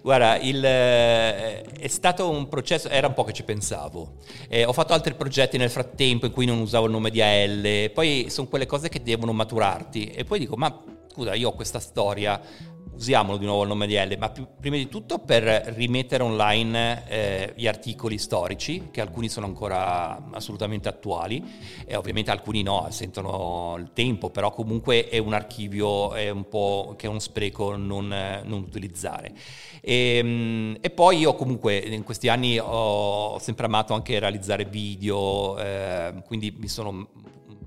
[0.00, 4.14] Guarda, il, eh, è stato un processo, era un po' che ci pensavo.
[4.48, 7.90] Eh, ho fatto altri progetti nel frattempo in cui non usavo il nome di AL,
[7.92, 10.06] poi sono quelle cose che devono maturarti.
[10.06, 10.82] E poi dico, ma
[11.18, 12.40] scusa, io ho questa storia,
[12.94, 15.42] usiamolo di nuovo il nome di L, ma più- prima di tutto per
[15.74, 21.42] rimettere online eh, gli articoli storici, che alcuni sono ancora assolutamente attuali,
[21.84, 26.46] e ovviamente alcuni no, sentono il tempo, però comunque è un archivio è un
[26.96, 28.06] che è uno spreco non,
[28.44, 29.32] non utilizzare.
[29.80, 35.58] E, mm, e poi io comunque in questi anni ho sempre amato anche realizzare video,
[35.58, 37.08] eh, quindi mi sono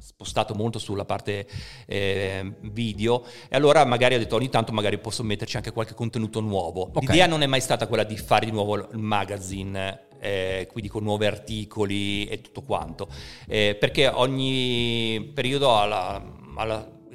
[0.02, 1.48] spostato molto sulla parte
[1.86, 6.40] eh, video e allora magari ho detto ogni tanto magari posso metterci anche qualche contenuto
[6.40, 6.90] nuovo.
[6.94, 7.02] Ok.
[7.02, 11.04] L'idea non è mai stata quella di fare di nuovo il magazine, eh, quindi con
[11.04, 13.08] nuovi articoli e tutto quanto,
[13.48, 16.40] Eh, perché ogni periodo ha la-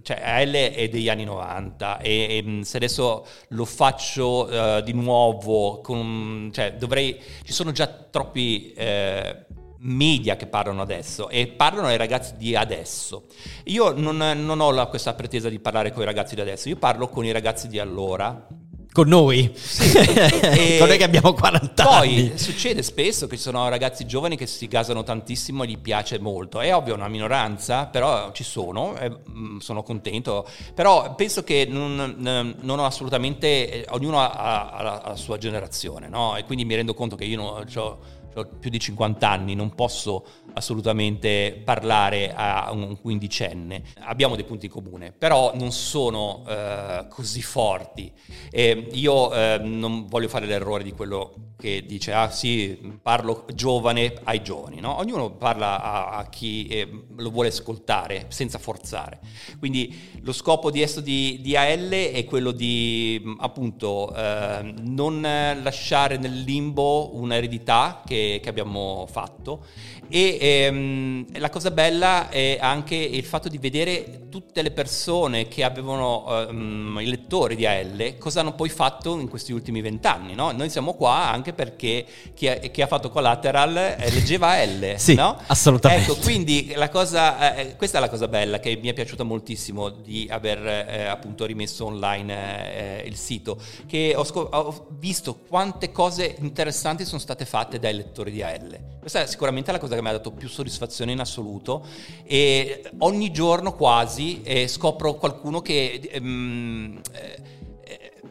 [0.06, 5.80] cioè AL è degli anni 90 e, e, se adesso lo faccio eh, di nuovo,
[5.80, 9.46] con, cioè dovrei, ci sono già troppi eh,
[9.88, 13.26] media che parlano adesso e parlano ai ragazzi di adesso.
[13.64, 16.76] Io non, non ho la- questa pretesa di parlare con i ragazzi di adesso, io
[16.76, 18.46] parlo con i ragazzi di allora,
[18.92, 19.52] Con noi?
[20.00, 22.38] E con noi che abbiamo 40 poi anni.
[22.38, 26.60] succede spesso che ci sono ragazzi giovani che si gasano tantissimo e gli piace molto.
[26.60, 30.48] È ovvio, è una minoranza, però ci sono, e, mm, sono contento.
[30.74, 32.14] Però penso che non,
[32.60, 33.84] non ho assolutamente.
[33.84, 36.34] eh, ognuno ha, ha- ha la, sua generazione, no?
[36.36, 37.98] E quindi mi rendo conto che io non, c'ho
[38.44, 43.82] più di 50 anni, non posso assolutamente parlare a un quindicenne.
[44.00, 48.12] Abbiamo dei punti in comune, però non sono eh, così forti.
[48.50, 54.14] E io eh, non voglio fare l'errore di quello che dice, ah sì, parlo giovane
[54.24, 54.98] ai giovani, no?
[54.98, 59.20] Ognuno parla a, a chi eh, lo vuole ascoltare senza forzare.
[59.58, 66.42] Quindi lo scopo di di, di AL è quello di appunto eh, non lasciare nel
[66.42, 69.64] limbo un'eredità che, che abbiamo fatto
[70.08, 75.64] e ehm, la cosa bella è anche il fatto di vedere tutte le persone che
[75.64, 80.34] avevano ehm, i lettori di AL cosa hanno poi fatto in questi ultimi vent'anni.
[80.34, 80.52] No?
[80.52, 82.04] Noi siamo qua anche perché
[82.34, 84.94] chi ha, chi ha fatto Collateral eh, leggeva AL.
[85.06, 85.38] Sì, no?
[85.46, 86.10] assolutamente.
[86.10, 89.88] Ecco, quindi la cosa, eh, questa è la cosa bella che mi è piaciuta moltissimo
[89.88, 95.92] di aver eh, appunto rimesso online eh, il sito, che ho, scop- ho visto quante
[95.92, 98.78] cose interessanti sono state fatte dai lettori di AL.
[99.00, 101.86] Questa è sicuramente la cosa che mi ha dato più soddisfazione in assoluto
[102.24, 106.00] e ogni giorno quasi eh, scopro qualcuno che...
[106.10, 107.54] ehm, eh,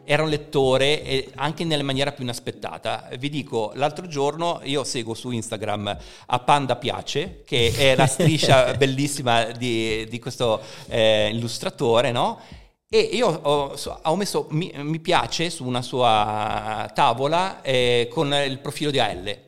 [0.06, 3.10] era un lettore e anche nella maniera più inaspettata.
[3.18, 8.74] Vi dico, l'altro giorno io seguo su Instagram a Panda Piace, che è la striscia
[8.78, 12.40] bellissima di, di questo eh, illustratore, no?
[12.88, 18.60] E io ho, ho messo mi, mi piace su una sua tavola eh, con il
[18.60, 19.45] profilo di AL.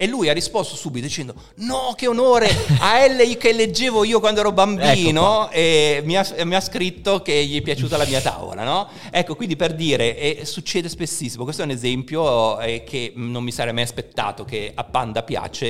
[0.00, 2.48] E lui ha risposto subito dicendo: No, che onore!
[2.78, 7.58] AL che leggevo io quando ero bambino e mi ha, mi ha scritto che gli
[7.58, 8.88] è piaciuta la mia tavola, no?
[9.10, 11.42] Ecco, quindi per dire, e succede spessissimo.
[11.42, 15.66] Questo è un esempio eh, che non mi sarei mai aspettato che a Panda piace.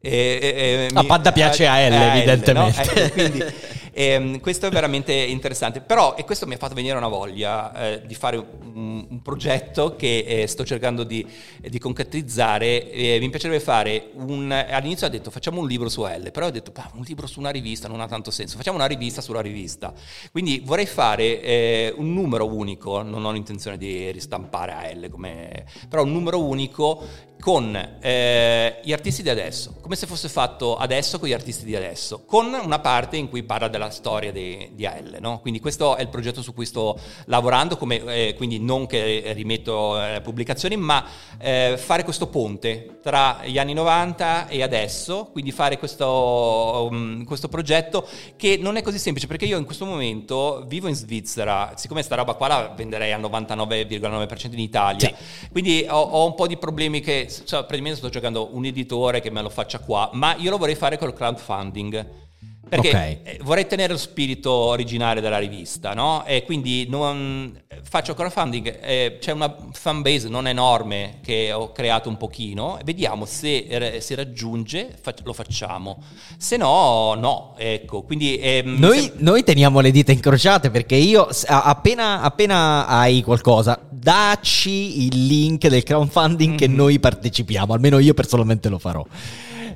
[0.00, 2.52] e- e- e A Panda piace a L, evidentemente.
[2.52, 2.72] no?
[3.02, 3.44] Ecco, quindi
[3.92, 5.80] ehm, questo è veramente interessante.
[5.80, 9.96] Però, e questo mi ha fatto venire una voglia eh, di fare un, un progetto
[9.96, 11.26] che eh, sto cercando di,
[11.60, 12.90] di concretizzare.
[12.90, 14.50] Eh, mi piacerebbe fare un.
[14.50, 17.38] All'inizio ho detto facciamo un libro su L, però ho detto "Bah, un libro su
[17.38, 18.56] una rivista non ha tanto senso.
[18.56, 19.92] Facciamo una rivista sulla rivista.
[20.30, 25.64] Quindi vorrei fare eh, un numero unico, non ho l'intenzione di ristampare a L, come,
[25.88, 31.18] però un numero unico con eh, gli artisti di adesso, come se fosse fatto adesso
[31.18, 34.86] con gli artisti di adesso, con una parte in cui parla della storia di, di
[34.86, 35.16] AL.
[35.18, 35.40] No?
[35.40, 40.00] Quindi questo è il progetto su cui sto lavorando, come, eh, quindi non che rimetto
[40.00, 41.04] eh, pubblicazioni, ma
[41.38, 47.48] eh, fare questo ponte tra gli anni 90 e adesso, quindi fare questo, um, questo
[47.48, 52.02] progetto che non è così semplice, perché io in questo momento vivo in Svizzera, siccome
[52.02, 55.48] sta roba qua la venderei al 99,9% in Italia, sì.
[55.50, 59.30] quindi ho, ho un po' di problemi che cioè, praticamente sto cercando un editore che
[59.30, 62.30] me lo faccia qua, ma io lo vorrei fare col crowdfunding.
[62.72, 63.18] Perché okay.
[63.22, 66.24] Eh, vorrei tenere lo spirito originale della rivista, no?
[66.24, 72.08] E quindi non, faccio crowdfunding, eh, c'è una fan base non enorme che ho creato
[72.08, 76.02] un pochino, vediamo se si raggiunge, lo facciamo.
[76.38, 78.04] Se no, no, ecco.
[78.04, 79.12] Quindi, ehm, noi, se...
[79.16, 85.82] noi, teniamo le dita incrociate perché io appena, appena hai qualcosa, dacci il link del
[85.82, 86.56] crowdfunding mm-hmm.
[86.56, 89.04] che noi partecipiamo, almeno io personalmente lo farò.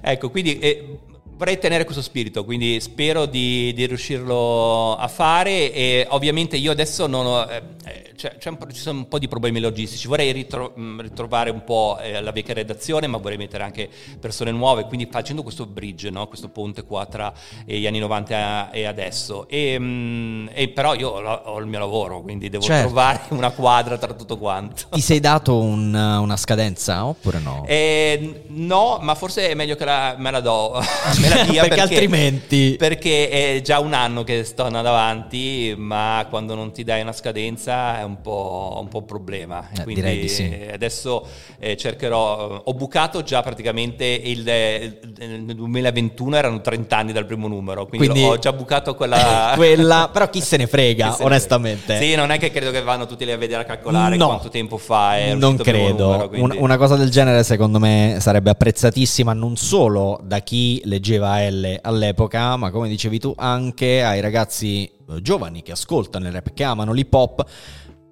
[0.01, 0.99] Ecco, quindi eh,
[1.37, 7.07] vorrei tenere questo spirito, quindi spero di, di, riuscirlo a fare e ovviamente io adesso
[7.07, 11.01] non ho, eh, eh cioè, ci sono un po' di problemi logistici, vorrei ritro, mm,
[11.01, 15.43] ritrovare un po' eh, la vecchia redazione ma vorrei mettere anche persone nuove, quindi facendo
[15.43, 16.27] questo bridge, no?
[16.27, 17.33] questo ponte qua tra
[17.65, 19.47] gli anni 90 e adesso.
[19.49, 22.87] E, mm, e però io ho, il mio lavoro, quindi devo certo.
[22.87, 24.87] trovare una quadra tra tutto quanto.
[24.91, 27.65] Ti sei dato un, una scadenza oppure no?
[27.67, 30.83] Eh, no, ma forse è meglio che la, me la do.
[31.29, 32.75] Me la dia perché, perché, altrimenti...
[32.79, 37.13] Perché è già un anno che sto andando avanti, ma quando non ti dai una
[37.13, 39.69] scadenza è un po' un, po un problema.
[39.77, 40.69] Eh, Quindi sì.
[40.73, 41.27] adesso
[41.59, 42.63] eh, cercherò...
[42.65, 48.29] Ho bucato già praticamente il, nel 2021 erano 30 anni dal primo numero, quindi, quindi
[48.29, 49.53] ho già bucato quella...
[49.57, 50.11] quella...
[50.17, 51.93] Però chi se ne frega, se onestamente.
[51.93, 52.13] Ne frega.
[52.13, 54.49] Sì, non è che credo che vanno tutti lì a vedere a calcolare no, quanto
[54.49, 56.11] tempo fa è Non credo.
[56.11, 56.57] Numero, quindi...
[56.59, 61.79] una cosa del genere secondo me sarebbe apprezzatissima non solo da chi leggeva leggeva L
[61.83, 66.65] all'epoca, ma come dicevi tu anche ai ragazzi eh, giovani che ascoltano il rap, che
[66.65, 67.45] amano l'hip hop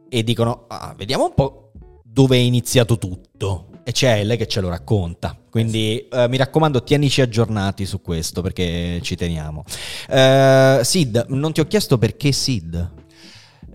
[0.09, 3.69] e dicono ah, vediamo un po' dove è iniziato tutto.
[3.87, 5.39] E c'è L che ce lo racconta.
[5.51, 9.63] Quindi eh, mi raccomando, tienici aggiornati su questo perché ci teniamo.
[10.09, 12.93] Uh, Sid, non ti ho chiesto perché Sid.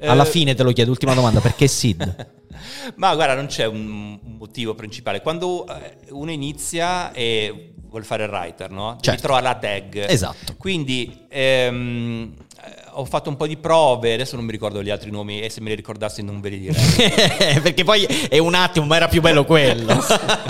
[0.01, 0.29] Alla eh...
[0.29, 2.37] fine te lo chiedo, ultima domanda, perché Sid?
[2.95, 5.21] Ma guarda, non c'è un motivo principale.
[5.21, 5.67] Quando
[6.09, 8.91] uno inizia e vuol fare il writer, no?
[8.91, 9.21] Devi certo.
[9.21, 10.09] trovare la tag.
[10.09, 10.55] Esatto.
[10.57, 12.33] Quindi ehm,
[12.99, 15.61] ho fatto un po' di prove, adesso non mi ricordo gli altri nomi e se
[15.61, 17.59] me li ricordassi non ve li direi.
[17.61, 20.03] Perché poi è un attimo, ma era più bello quello.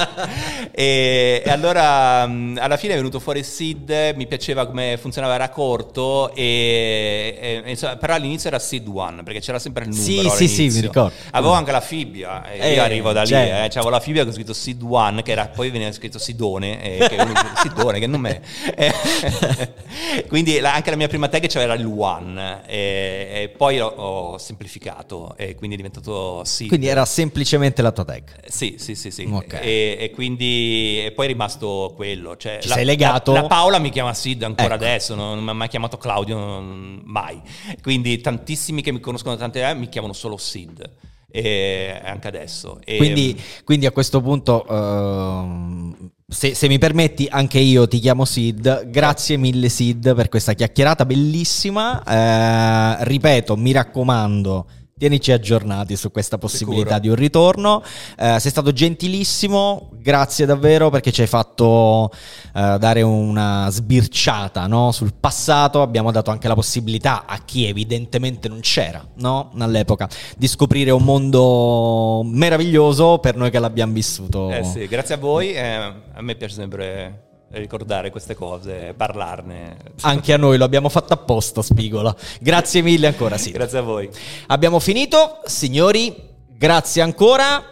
[0.72, 6.34] e, e, allora alla fine è venuto fuori Sid, mi piaceva come funzionava, era corto,
[6.34, 10.30] e, e, però all'inizio era Sid One, perché c'era sempre il numero.
[10.32, 11.14] Sì, sì, sì, mi ricordo.
[11.32, 13.78] Avevo anche la fibbia, eh, io arrivo da lì, certo.
[13.78, 16.82] eh, avevo la fibbia che ho scritto Sid One, che era, poi veniva scritto Sidone,
[16.82, 17.18] eh, che
[17.62, 18.41] Sidone, che non è.
[20.28, 24.38] quindi la, anche la mia prima tag c'era il One e, e poi ho, ho,
[24.38, 26.68] semplificato e quindi è diventato sì.
[26.68, 28.46] Quindi era semplicemente la tua tag?
[28.48, 29.28] Sì, sì, sì, sì.
[29.32, 29.62] Okay.
[29.62, 32.38] E, e, quindi e poi è rimasto quello.
[32.38, 33.34] Cioè, Ci la, sei legato?
[33.34, 34.84] La, la, Paola mi chiama Sid ancora ecco.
[34.84, 37.42] adesso, non, non mi ha mai chiamato Claudio, non, mai.
[37.82, 40.90] Quindi tantissimi che mi conoscono da tante anni mi chiamano solo Sid
[41.32, 42.80] anche adesso.
[42.84, 48.90] Quindi, quindi, a questo punto, uh, se, se, mi permetti, anche io ti chiamo Sid.
[48.90, 52.04] Grazie mille, Sid, per questa chiacchierata bellissima.
[52.06, 54.68] Uh, ripeto, mi raccomando
[55.00, 57.00] Tienici aggiornati su questa possibilità Sicuro.
[57.00, 57.82] di un ritorno.
[58.18, 62.12] Eh, sei stato gentilissimo, grazie davvero perché ci hai fatto
[62.54, 64.91] eh, dare una sbirciata no?
[64.91, 65.82] sul passato.
[65.82, 69.52] Abbiamo dato anche la possibilità a chi evidentemente non c'era no?
[69.58, 74.52] all'epoca di scoprire un mondo meraviglioso per noi che l'abbiamo vissuto.
[74.52, 75.54] Eh sì, grazie a voi.
[75.54, 79.78] Eh, a me piace sempre ricordare queste cose, parlarne.
[80.02, 82.16] Anche a noi lo abbiamo fatto apposta, Spigola.
[82.39, 83.52] Grazie mille ancora, sì.
[83.52, 84.10] grazie a voi.
[84.47, 86.16] Abbiamo finito, signori,
[86.47, 87.64] grazie ancora.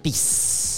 [0.00, 0.71] Peace.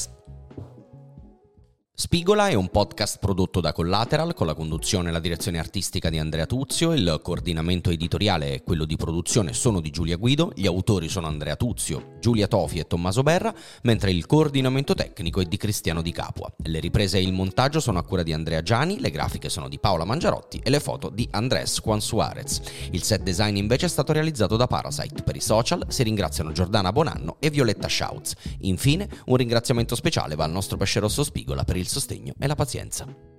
[2.05, 6.19] Spigola è un podcast prodotto da Collateral con la conduzione e la direzione artistica di
[6.19, 11.09] Andrea Tuzio, il coordinamento editoriale e quello di produzione sono di Giulia Guido, gli autori
[11.09, 16.03] sono Andrea Tuzio, Giulia Tofi e Tommaso Berra, mentre il coordinamento tecnico è di Cristiano
[16.03, 16.53] Di Capua.
[16.65, 19.79] Le riprese e il montaggio sono a cura di Andrea Giani, le grafiche sono di
[19.79, 22.61] Paola Mangiarotti e le foto di Andrés Juan Suarez.
[22.91, 25.23] Il set design invece è stato realizzato da Parasite.
[25.23, 28.35] Per i social si ringraziano Giordana Bonanno e Violetta Schautz.
[28.59, 32.55] Infine, un ringraziamento speciale va al nostro pesce rosso Spigola per il sostegno e la
[32.57, 33.34] pazienza.